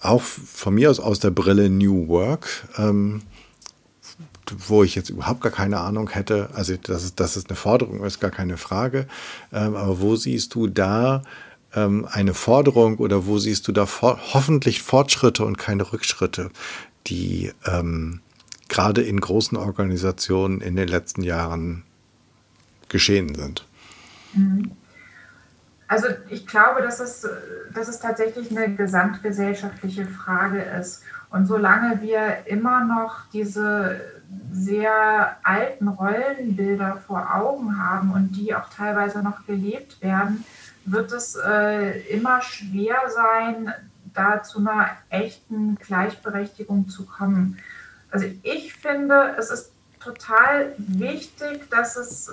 [0.00, 3.22] auch von mir aus aus der Brille New Work, ähm,
[4.68, 8.04] wo ich jetzt überhaupt gar keine Ahnung hätte, also dass es, dass es eine Forderung
[8.04, 9.08] ist, gar keine Frage,
[9.52, 11.22] ähm, aber wo siehst du da
[11.74, 16.50] ähm, eine Forderung oder wo siehst du da for hoffentlich Fortschritte und keine Rückschritte,
[17.06, 18.20] die ähm,
[18.68, 21.84] gerade in großen Organisationen in den letzten Jahren
[22.88, 23.66] geschehen sind?
[24.34, 24.72] Mhm.
[25.88, 27.28] Also ich glaube, dass es,
[27.72, 31.02] dass es tatsächlich eine gesamtgesellschaftliche Frage ist.
[31.30, 34.00] Und solange wir immer noch diese
[34.52, 40.44] sehr alten Rollenbilder vor Augen haben und die auch teilweise noch gelebt werden,
[40.84, 43.72] wird es äh, immer schwer sein,
[44.14, 47.58] da zu einer echten Gleichberechtigung zu kommen.
[48.10, 52.32] Also ich finde, es ist total wichtig, dass es,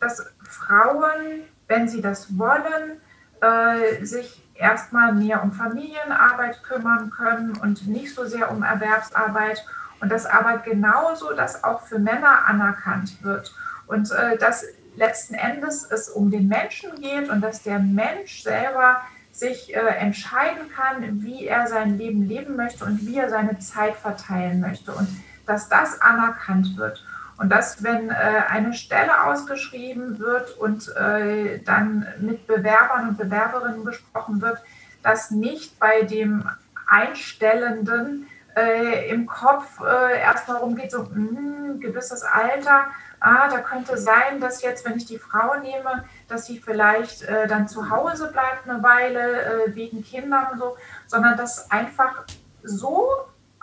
[0.00, 1.42] dass Frauen,
[1.74, 3.00] wenn sie das wollen,
[3.40, 9.64] äh, sich erstmal mehr um Familienarbeit kümmern können und nicht so sehr um Erwerbsarbeit.
[10.00, 13.54] Und dass aber genauso das auch für Männer anerkannt wird.
[13.86, 14.64] Und äh, dass
[14.96, 19.00] letzten Endes es um den Menschen geht und dass der Mensch selber
[19.32, 23.96] sich äh, entscheiden kann, wie er sein Leben leben möchte und wie er seine Zeit
[23.96, 24.92] verteilen möchte.
[24.92, 25.08] Und
[25.46, 27.04] dass das anerkannt wird.
[27.36, 28.14] Und dass, wenn äh,
[28.48, 34.58] eine Stelle ausgeschrieben wird und äh, dann mit Bewerbern und Bewerberinnen gesprochen wird,
[35.02, 36.48] dass nicht bei dem
[36.86, 38.26] Einstellenden
[38.56, 42.86] äh, im Kopf äh, erstmal rumgeht, so mh, gewisses Alter,
[43.20, 47.46] ah, da könnte sein, dass jetzt, wenn ich die Frau nehme, dass sie vielleicht äh,
[47.48, 50.76] dann zu Hause bleibt eine Weile äh, wegen Kindern und so,
[51.06, 52.24] sondern dass einfach
[52.62, 53.08] so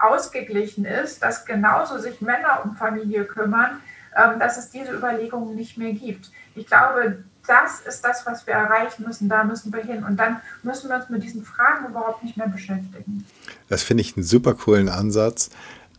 [0.03, 3.81] ausgeglichen ist, dass genauso sich Männer um Familie kümmern,
[4.15, 6.31] ähm, dass es diese Überlegungen nicht mehr gibt.
[6.55, 9.29] Ich glaube, das ist das, was wir erreichen müssen.
[9.29, 10.03] Da müssen wir hin.
[10.03, 13.25] Und dann müssen wir uns mit diesen Fragen überhaupt nicht mehr beschäftigen.
[13.69, 15.49] Das finde ich einen super coolen Ansatz.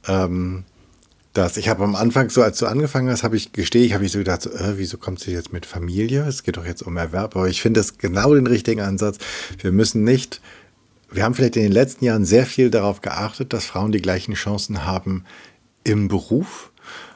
[0.07, 0.65] Ähm,
[1.33, 4.05] dass ich habe am Anfang so, als du angefangen hast, habe ich gestehe, ich habe
[4.05, 6.27] ich so gedacht, so, äh, wieso kommt sie jetzt mit Familie?
[6.27, 7.37] Es geht doch jetzt um Erwerb.
[7.37, 9.19] Aber ich finde das genau den richtigen Ansatz.
[9.59, 10.41] Wir müssen nicht
[11.13, 14.35] wir haben vielleicht in den letzten Jahren sehr viel darauf geachtet, dass Frauen die gleichen
[14.35, 15.25] Chancen haben
[15.85, 16.73] im Beruf.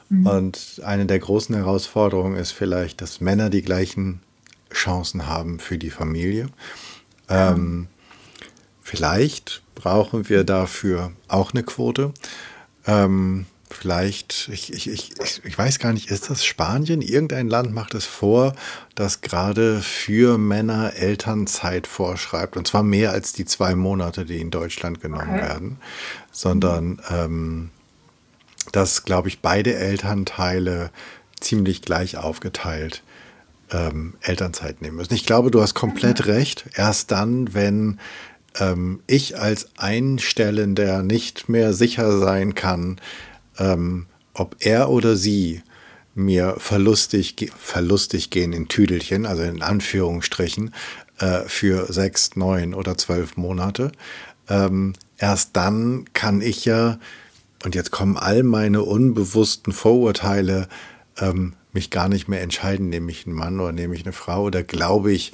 [0.09, 0.27] Mhm.
[0.27, 4.21] Und eine der großen Herausforderungen ist vielleicht, dass Männer die gleichen
[4.73, 6.49] Chancen haben für die Familie.
[7.29, 7.53] Ja.
[7.53, 7.89] Ähm,
[8.83, 12.13] vielleicht brauchen wir dafür auch eine Quote.
[12.87, 13.47] Ähm,
[13.87, 15.13] vielleicht, ich, ich, ich,
[15.45, 17.03] ich weiß gar nicht, ist das Spanien?
[17.03, 18.53] Irgendein Land macht es vor,
[18.97, 22.57] das gerade für Männer Elternzeit vorschreibt.
[22.57, 25.41] Und zwar mehr als die zwei Monate, die in Deutschland genommen okay.
[25.41, 25.77] werden,
[26.33, 27.71] sondern ähm,
[28.73, 30.91] dass, glaube ich, beide Elternteile
[31.39, 33.05] ziemlich gleich aufgeteilt
[33.71, 35.15] ähm, Elternzeit nehmen müssen.
[35.15, 36.33] Ich glaube, du hast komplett mhm.
[36.33, 36.65] recht.
[36.75, 38.01] Erst dann, wenn
[38.59, 42.99] ähm, ich als Einstellender nicht mehr sicher sein kann,
[43.59, 45.63] ähm, ob er oder sie
[46.15, 50.73] mir verlustig, verlustig gehen in Tüdelchen, also in Anführungsstrichen,
[51.19, 53.93] äh, für sechs, neun oder zwölf Monate.
[54.49, 56.99] Ähm, erst dann kann ich ja,
[57.65, 60.69] und jetzt kommen all meine unbewussten Vorurteile,
[61.19, 64.45] ähm, mich gar nicht mehr entscheiden, nehme ich einen Mann oder nehme ich eine Frau
[64.45, 65.33] oder glaube ich,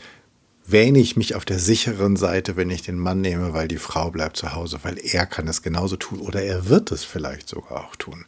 [0.72, 4.10] wähne ich mich auf der sicheren Seite, wenn ich den Mann nehme, weil die Frau
[4.10, 7.84] bleibt zu Hause, weil er kann es genauso tun oder er wird es vielleicht sogar
[7.84, 8.24] auch tun.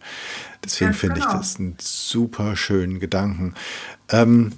[0.64, 1.32] Deswegen ja, finde genau.
[1.32, 3.54] ich das einen super schönen Gedanken.
[4.10, 4.52] Ähm,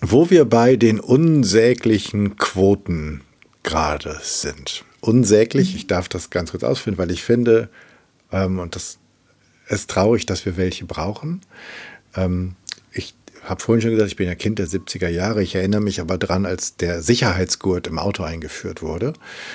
[0.00, 3.22] wo wir bei den unsäglichen Quoten
[3.62, 4.84] gerade sind.
[5.00, 5.76] Unsäglich, mhm.
[5.76, 7.68] ich darf das ganz kurz ausführen, weil ich finde,
[8.32, 8.98] ähm, und das
[9.68, 11.40] ist traurig, dass wir welche brauchen.
[12.16, 12.56] Ähm,
[13.44, 15.42] habe vorhin schon gesagt, ich bin ja Kind der 70er Jahre.
[15.42, 19.12] Ich erinnere mich aber dran, als der Sicherheitsgurt im Auto eingeführt wurde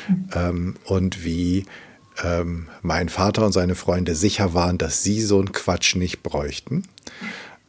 [0.08, 0.30] mhm.
[0.34, 1.66] ähm, und wie
[2.24, 6.84] ähm, mein Vater und seine Freunde sicher waren, dass sie so einen Quatsch nicht bräuchten.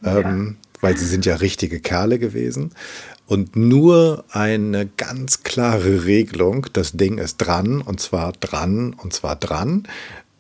[0.05, 0.69] Ähm, ja.
[0.81, 2.73] Weil sie sind ja richtige Kerle gewesen.
[3.27, 9.37] Und nur eine ganz klare Regelung, das Ding ist dran und zwar dran und zwar
[9.37, 9.87] dran,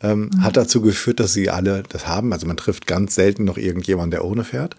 [0.02, 0.42] ähm, mhm.
[0.42, 2.32] hat dazu geführt, dass sie alle das haben.
[2.32, 4.76] Also man trifft ganz selten noch irgendjemanden, der ohne fährt.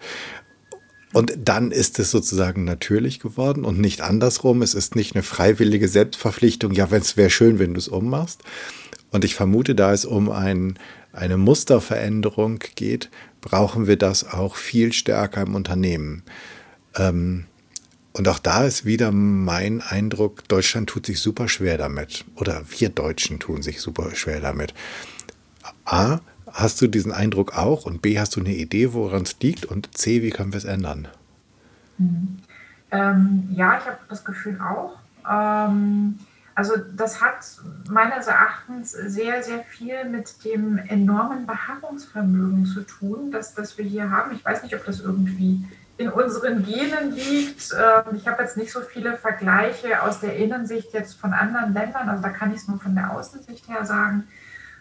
[1.12, 4.62] Und dann ist es sozusagen natürlich geworden und nicht andersrum.
[4.62, 8.42] Es ist nicht eine freiwillige Selbstverpflichtung, ja, wenn es wäre schön, wenn du es ummachst.
[9.10, 10.78] Und ich vermute, da es um ein,
[11.12, 13.10] eine Musterveränderung geht,
[13.42, 16.22] brauchen wir das auch viel stärker im Unternehmen.
[16.96, 17.44] Ähm,
[18.14, 22.24] und auch da ist wieder mein Eindruck, Deutschland tut sich super schwer damit.
[22.36, 24.74] Oder wir Deutschen tun sich super schwer damit.
[25.84, 26.20] A,
[26.52, 27.86] Hast du diesen Eindruck auch?
[27.86, 29.64] Und B, hast du eine Idee, woran es liegt?
[29.64, 31.08] Und C, wie können wir es ändern?
[31.98, 32.38] Mhm.
[32.90, 34.98] Ähm, ja, ich habe das Gefühl auch.
[35.28, 36.18] Ähm,
[36.54, 37.46] also das hat
[37.88, 44.10] meines Erachtens sehr, sehr viel mit dem enormen Beharrungsvermögen zu tun, das, das wir hier
[44.10, 44.34] haben.
[44.34, 45.64] Ich weiß nicht, ob das irgendwie
[45.96, 47.72] in unseren Genen liegt.
[47.72, 52.10] Ähm, ich habe jetzt nicht so viele Vergleiche aus der Innensicht jetzt von anderen Ländern,
[52.10, 54.24] also da kann ich es nur von der Außensicht her sagen.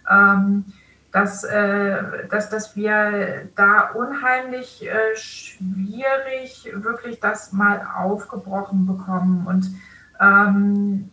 [0.09, 0.65] Ähm,
[1.12, 9.45] dass, äh, dass, dass wir da unheimlich äh, schwierig wirklich das mal aufgebrochen bekommen.
[9.45, 9.68] Und
[10.22, 11.12] ähm,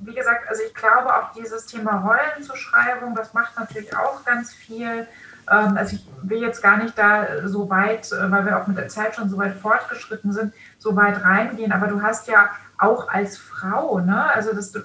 [0.00, 5.06] wie gesagt, also ich glaube auch dieses Thema Rollenzuschreibung, das macht natürlich auch ganz viel.
[5.50, 8.78] Ähm, also ich will jetzt gar nicht da so weit, äh, weil wir auch mit
[8.78, 11.72] der Zeit schon so weit fortgeschritten sind, so weit reingehen.
[11.72, 14.00] Aber du hast ja auch als Frau.
[14.00, 14.24] Ne?
[14.32, 14.80] Also das, du,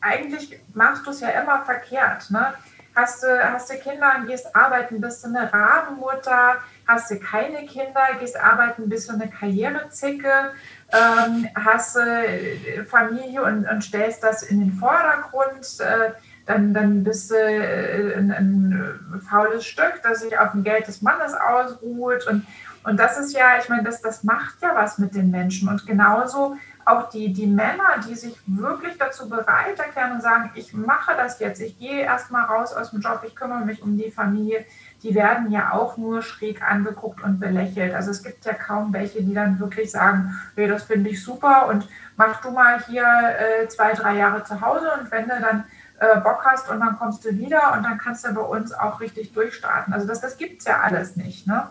[0.00, 2.30] eigentlich machst du es ja immer verkehrt.
[2.30, 2.54] Ne?
[2.98, 7.64] Hast, du, hast du Kinder und gehst arbeiten, bist du eine Rabenmutter, hast du keine
[7.64, 10.50] Kinder, gehst arbeiten, bist du eine Karrierezicke,
[10.92, 16.10] ähm, hast du äh, Familie und, und, stellst das in den Vordergrund, äh,
[16.46, 21.00] dann, dann bist du äh, ein, ein, faules Stück, das sich auf dem Geld des
[21.00, 22.26] Mannes ausruht.
[22.26, 22.48] Und,
[22.82, 25.68] und das ist ja, ich meine, das, das macht ja was mit den Menschen.
[25.68, 26.56] Und genauso
[26.88, 31.38] auch die, die Männer, die sich wirklich dazu bereit erklären und sagen, ich mache das
[31.40, 34.64] jetzt, ich gehe erstmal raus aus dem Job, ich kümmere mich um die Familie,
[35.02, 37.94] die werden ja auch nur schräg angeguckt und belächelt.
[37.94, 41.68] Also es gibt ja kaum welche, die dann wirklich sagen, hey, das finde ich super
[41.68, 45.64] und mach du mal hier äh, zwei, drei Jahre zu Hause und wenn du dann
[46.00, 49.00] äh, Bock hast und dann kommst du wieder und dann kannst du bei uns auch
[49.00, 49.92] richtig durchstarten.
[49.92, 51.46] Also das, das gibt es ja alles nicht.
[51.46, 51.68] Ne?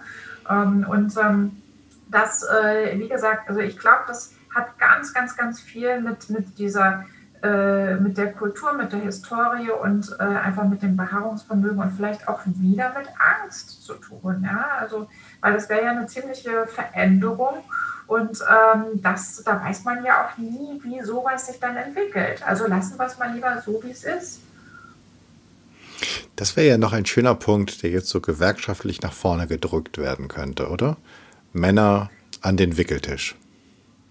[0.50, 1.62] Ähm, und ähm,
[2.10, 6.58] das, äh, wie gesagt, also ich glaube, das hat ganz, ganz, ganz viel mit, mit
[6.58, 7.06] dieser
[7.44, 12.28] äh, mit der Kultur, mit der Historie und äh, einfach mit dem Beharrungsvermögen und vielleicht
[12.28, 14.42] auch wieder mit Angst zu tun.
[14.44, 14.70] Ja?
[14.80, 15.08] Also,
[15.42, 17.58] weil das wäre ja eine ziemliche Veränderung
[18.08, 22.42] und ähm, das, da weiß man ja auch nie, wie sowas sich dann entwickelt.
[22.44, 24.40] Also lassen wir es mal lieber so, wie es ist.
[26.36, 30.28] Das wäre ja noch ein schöner Punkt, der jetzt so gewerkschaftlich nach vorne gedrückt werden
[30.28, 30.98] könnte, oder?
[31.54, 32.10] Männer
[32.42, 33.36] an den Wickeltisch.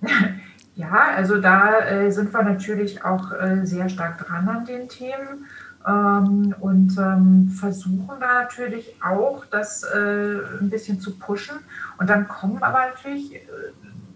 [0.76, 5.46] Ja, also da äh, sind wir natürlich auch äh, sehr stark dran an den Themen
[5.86, 11.56] ähm, und ähm, versuchen da natürlich auch, das äh, ein bisschen zu pushen.
[11.98, 13.40] Und dann kommen aber natürlich äh,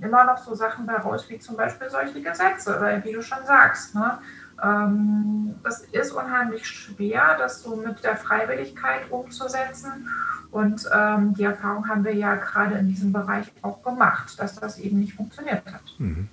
[0.03, 3.45] immer noch so Sachen bei raus, wie zum Beispiel solche Gesetze, weil wie du schon
[3.47, 4.19] sagst, ne?
[4.63, 10.11] Ähm, das ist unheimlich schwer, das so mit der Freiwilligkeit umzusetzen.
[10.51, 14.79] Und ähm, die Erfahrung haben wir ja gerade in diesem Bereich auch gemacht, dass das
[14.79, 15.83] eben nicht funktioniert hat.
[15.99, 16.29] Mhm.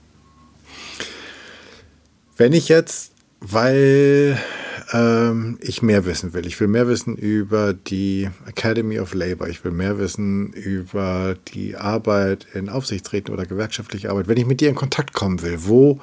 [2.38, 4.38] Wenn ich jetzt, weil
[4.93, 9.63] ähm, ich mehr wissen will, ich will mehr wissen über die Academy of Labor, ich
[9.63, 14.69] will mehr wissen über die Arbeit in Aufsichtsräten oder gewerkschaftliche Arbeit, wenn ich mit dir
[14.69, 15.99] in Kontakt kommen will, wo,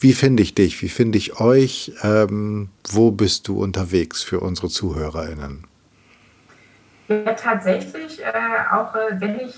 [0.00, 4.68] wie finde ich dich, wie finde ich euch, ähm, wo bist du unterwegs für unsere
[4.68, 5.66] ZuhörerInnen?
[7.08, 8.32] Ja, tatsächlich, äh,
[8.72, 9.54] auch äh, wenn ich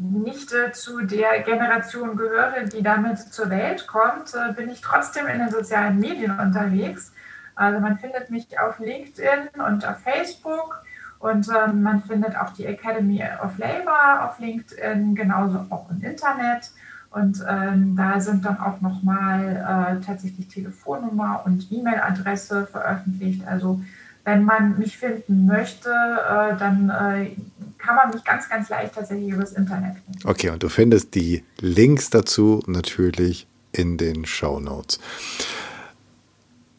[0.00, 5.26] nicht äh, zu der Generation gehöre, die damit zur Welt kommt, äh, bin ich trotzdem
[5.26, 7.12] in den sozialen Medien unterwegs.
[7.54, 10.82] Also man findet mich auf LinkedIn und auf Facebook
[11.18, 16.70] und ähm, man findet auch die Academy of Labor auf LinkedIn, genauso auch im Internet.
[17.10, 23.46] Und ähm, da sind dann auch nochmal äh, tatsächlich Telefonnummer und E-Mail-Adresse veröffentlicht.
[23.46, 23.82] Also
[24.24, 27.30] wenn man mich finden möchte, äh, dann äh,
[27.78, 30.28] kann man mich ganz, ganz leicht tatsächlich übers Internet finden.
[30.28, 35.00] Okay, und du findest die Links dazu natürlich in den Show Notes.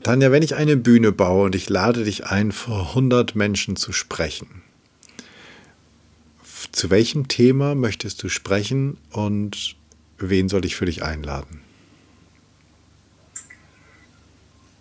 [0.03, 3.93] Tanja, wenn ich eine Bühne baue und ich lade dich ein, vor 100 Menschen zu
[3.93, 4.61] sprechen,
[6.71, 9.75] zu welchem Thema möchtest du sprechen und
[10.17, 11.62] wen soll ich für dich einladen?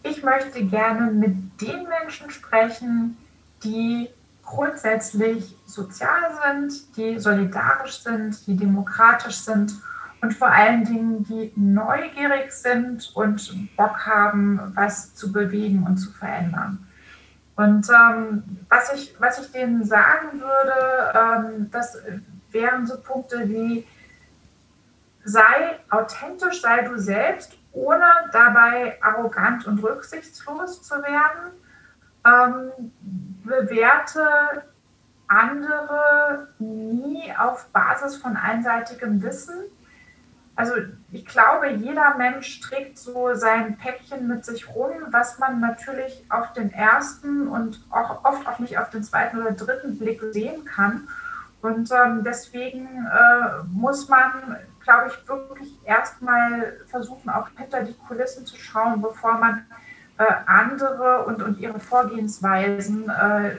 [0.03, 3.17] Ich möchte gerne mit den Menschen sprechen,
[3.63, 4.09] die
[4.45, 9.73] grundsätzlich sozial sind, die solidarisch sind, die demokratisch sind
[10.21, 16.11] und vor allen Dingen, die neugierig sind und Bock haben, was zu bewegen und zu
[16.13, 16.87] verändern.
[17.57, 21.99] Und ähm, was, ich, was ich denen sagen würde, ähm, das
[22.51, 23.87] wären so Punkte wie,
[25.25, 31.53] sei authentisch, sei du selbst ohne dabei arrogant und rücksichtslos zu werden.
[32.25, 32.93] Ähm,
[33.45, 34.65] bewerte
[35.27, 39.57] andere nie auf Basis von einseitigem Wissen.
[40.55, 40.75] Also
[41.11, 46.53] ich glaube, jeder Mensch trägt so sein Päckchen mit sich rum, was man natürlich auf
[46.53, 51.09] den ersten und auch oft auch nicht auf den zweiten oder dritten Blick sehen kann.
[51.63, 58.47] Und ähm, deswegen äh, muss man glaube ich, wirklich erstmal versuchen, auch hinter die Kulissen
[58.47, 59.67] zu schauen, bevor man
[60.19, 63.57] äh, andere und, und ihre Vorgehensweisen äh,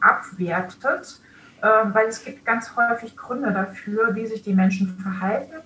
[0.00, 1.20] abwertet,
[1.60, 5.56] äh, weil es gibt ganz häufig Gründe dafür, wie sich die Menschen verhalten.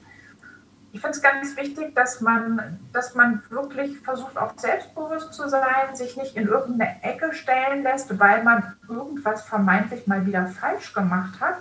[0.93, 5.95] Ich finde es ganz wichtig, dass man, dass man wirklich versucht, auch selbstbewusst zu sein,
[5.95, 11.39] sich nicht in irgendeine Ecke stellen lässt, weil man irgendwas vermeintlich mal wieder falsch gemacht
[11.39, 11.57] hat.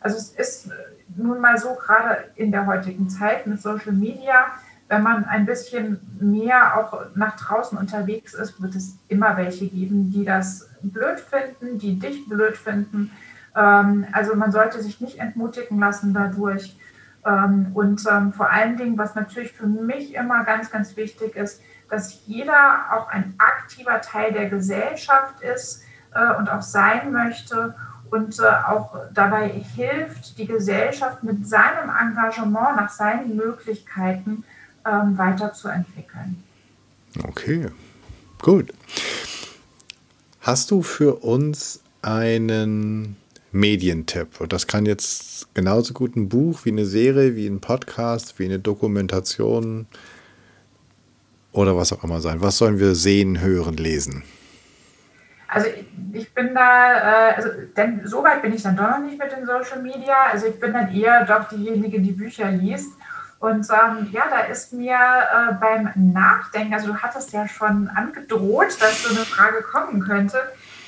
[0.00, 0.70] Also es ist
[1.16, 4.46] nun mal so, gerade in der heutigen Zeit mit Social Media,
[4.88, 10.10] wenn man ein bisschen mehr auch nach draußen unterwegs ist, wird es immer welche geben,
[10.10, 13.12] die das blöd finden, die dich blöd finden.
[13.54, 16.76] Ähm, also man sollte sich nicht entmutigen lassen dadurch.
[17.24, 21.62] Ähm, und ähm, vor allen Dingen, was natürlich für mich immer ganz, ganz wichtig ist,
[21.88, 25.84] dass jeder auch ein aktiver Teil der Gesellschaft ist
[26.14, 27.76] äh, und auch sein möchte
[28.10, 34.44] und äh, auch dabei hilft, die Gesellschaft mit seinem Engagement nach seinen Möglichkeiten
[34.86, 36.42] ähm, weiterzuentwickeln.
[37.24, 37.66] Okay,
[38.40, 38.72] gut.
[40.40, 43.16] Hast du für uns einen
[43.52, 44.40] Medientipp?
[44.40, 48.46] Und das kann jetzt genauso gut ein Buch wie eine Serie, wie ein Podcast, wie
[48.46, 49.86] eine Dokumentation
[51.52, 52.40] oder was auch immer sein.
[52.40, 54.22] Was sollen wir sehen, hören, lesen?
[55.52, 55.68] Also
[56.12, 59.32] ich bin da, äh, also denn so weit bin ich dann doch noch nicht mit
[59.32, 60.14] den Social Media.
[60.32, 62.92] Also ich bin dann eher doch diejenige, die Bücher liest.
[63.40, 68.80] Und ähm, ja, da ist mir äh, beim Nachdenken, also du hattest ja schon angedroht,
[68.80, 70.38] dass so eine Frage kommen könnte,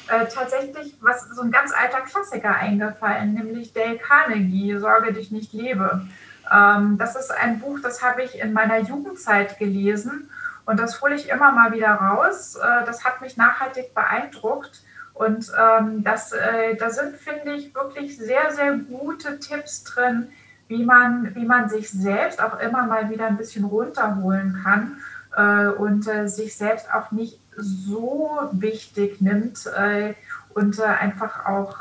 [0.08, 5.54] äh, tatsächlich was so ein ganz alter Klassiker eingefallen, nämlich Dale Carnegie, Sorge dich nicht
[5.54, 6.06] lebe.
[6.54, 10.28] Ähm, das ist ein Buch, das habe ich in meiner Jugendzeit gelesen
[10.64, 12.56] und das hole ich immer mal wieder raus.
[12.56, 14.82] Äh, das hat mich nachhaltig beeindruckt.
[15.14, 20.28] Und ähm, das, äh, da sind, finde ich, wirklich sehr, sehr gute Tipps drin,
[20.68, 24.96] wie man, wie man sich selbst auch immer mal wieder ein bisschen runterholen kann
[25.36, 30.14] äh, und äh, sich selbst auch nicht so wichtig nimmt äh,
[30.54, 31.80] und äh, einfach auch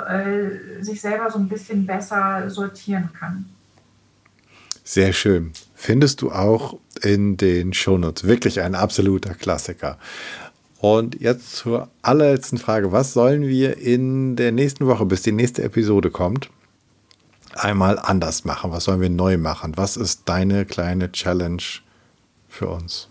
[0.79, 3.45] sich selber so ein bisschen besser sortieren kann.
[4.83, 5.53] Sehr schön.
[5.83, 8.25] Findest du auch in den Shownotes.
[8.25, 9.97] Wirklich ein absoluter Klassiker.
[10.79, 12.91] Und jetzt zur allerletzten Frage.
[12.91, 16.51] Was sollen wir in der nächsten Woche, bis die nächste Episode kommt,
[17.55, 18.69] einmal anders machen?
[18.71, 19.75] Was sollen wir neu machen?
[19.75, 21.63] Was ist deine kleine Challenge
[22.47, 23.07] für uns?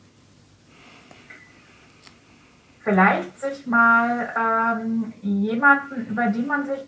[2.85, 6.83] Vielleicht sich mal ähm, jemanden, über den man sich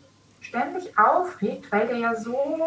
[0.52, 2.60] ständig aufregt, weil der ja so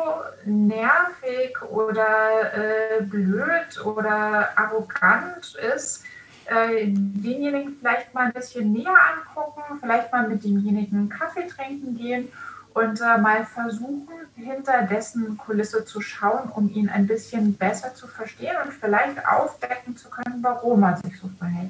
[0.44, 6.04] nervig oder äh, blöd oder arrogant ist,
[6.46, 12.30] äh, denjenigen vielleicht mal ein bisschen näher angucken, vielleicht mal mit demjenigen Kaffee trinken gehen
[12.74, 18.08] und äh, mal versuchen, hinter dessen Kulisse zu schauen, um ihn ein bisschen besser zu
[18.08, 21.70] verstehen und vielleicht aufdecken zu können, warum er sich so verhält.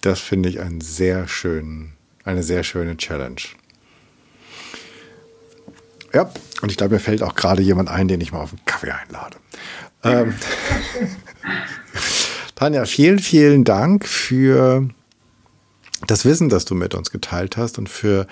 [0.00, 1.92] Das finde ich einen sehr schönen,
[2.24, 3.42] eine sehr schöne Challenge.
[6.18, 6.28] Ja,
[6.62, 8.90] und ich glaube, mir fällt auch gerade jemand ein, den ich mal auf einen Kaffee
[8.90, 9.36] einlade.
[10.02, 10.34] Ähm,
[12.56, 14.88] Tanja, vielen, vielen Dank für
[16.08, 18.26] das Wissen, das du mit uns geteilt hast und für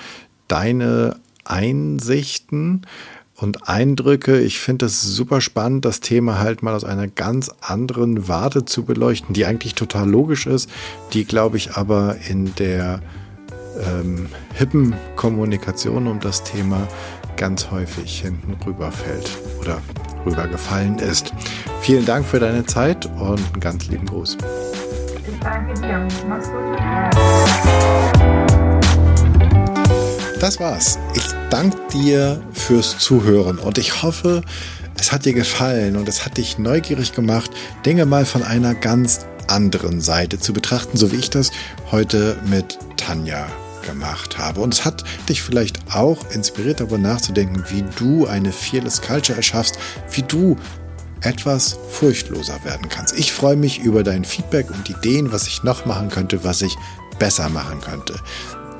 [0.48, 2.88] deine Einsichten
[3.36, 4.40] und Eindrücke.
[4.40, 8.82] Ich finde es super spannend, das Thema halt mal aus einer ganz anderen Warte zu
[8.82, 10.68] beleuchten, die eigentlich total logisch ist,
[11.12, 13.00] die, glaube ich, aber in der
[13.84, 16.86] ähm, hippen Kommunikation um das Thema
[17.36, 19.80] ganz häufig hinten rüberfällt oder
[20.24, 21.32] rübergefallen ist.
[21.80, 24.36] Vielen Dank für deine Zeit und einen ganz lieben Gruß.
[25.28, 26.06] Ich danke dir.
[26.28, 26.76] Mach's gut.
[30.40, 30.98] Das war's.
[31.14, 34.42] Ich danke dir fürs Zuhören und ich hoffe,
[34.98, 37.50] es hat dir gefallen und es hat dich neugierig gemacht,
[37.84, 41.52] Dinge mal von einer ganz anderen Seite zu betrachten, so wie ich das
[41.90, 43.46] heute mit Tanja
[43.86, 44.60] gemacht habe.
[44.60, 49.78] Und es hat dich vielleicht auch inspiriert, darüber nachzudenken, wie du eine Fearless Culture erschaffst,
[50.12, 50.56] wie du
[51.22, 53.18] etwas furchtloser werden kannst.
[53.18, 56.76] Ich freue mich über dein Feedback und Ideen, was ich noch machen könnte, was ich
[57.18, 58.14] besser machen könnte.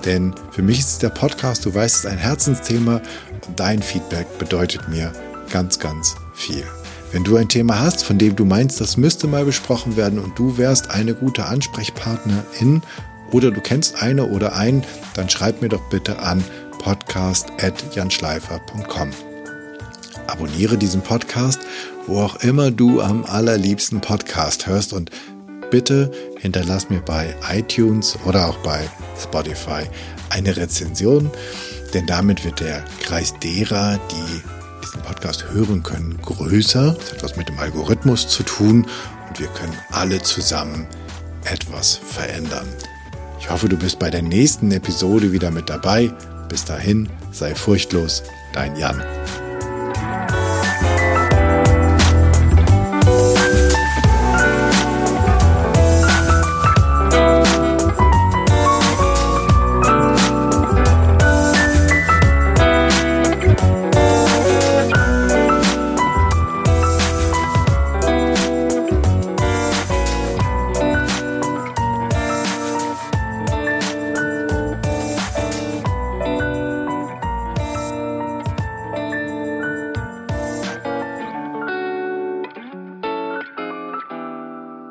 [0.05, 3.01] Denn für mich ist der Podcast, du weißt, es ein Herzensthema
[3.47, 5.13] und dein Feedback bedeutet mir
[5.51, 6.65] ganz, ganz viel.
[7.13, 10.39] Wenn du ein Thema hast, von dem du meinst, das müsste mal besprochen werden und
[10.39, 12.83] du wärst eine gute Ansprechpartnerin
[13.33, 14.85] oder du kennst eine oder einen,
[15.15, 16.43] dann schreib mir doch bitte an
[16.79, 19.11] podcast.janschleifer.com.
[20.27, 21.61] Abonniere diesen Podcast,
[22.07, 25.11] wo auch immer du am allerliebsten Podcast hörst und
[25.71, 28.89] bitte hinterlass mir bei iTunes oder auch bei
[29.21, 29.83] Spotify
[30.31, 31.31] eine Rezension,
[31.95, 34.43] denn damit wird der Kreis derer, die
[34.85, 36.97] diesen Podcast hören können, größer.
[36.99, 38.87] Das hat was mit dem Algorithmus zu tun
[39.29, 40.87] und wir können alle zusammen
[41.45, 42.67] etwas verändern.
[43.47, 46.11] Ich hoffe, du bist bei der nächsten Episode wieder mit dabei.
[46.49, 49.01] Bis dahin, sei furchtlos, dein Jan.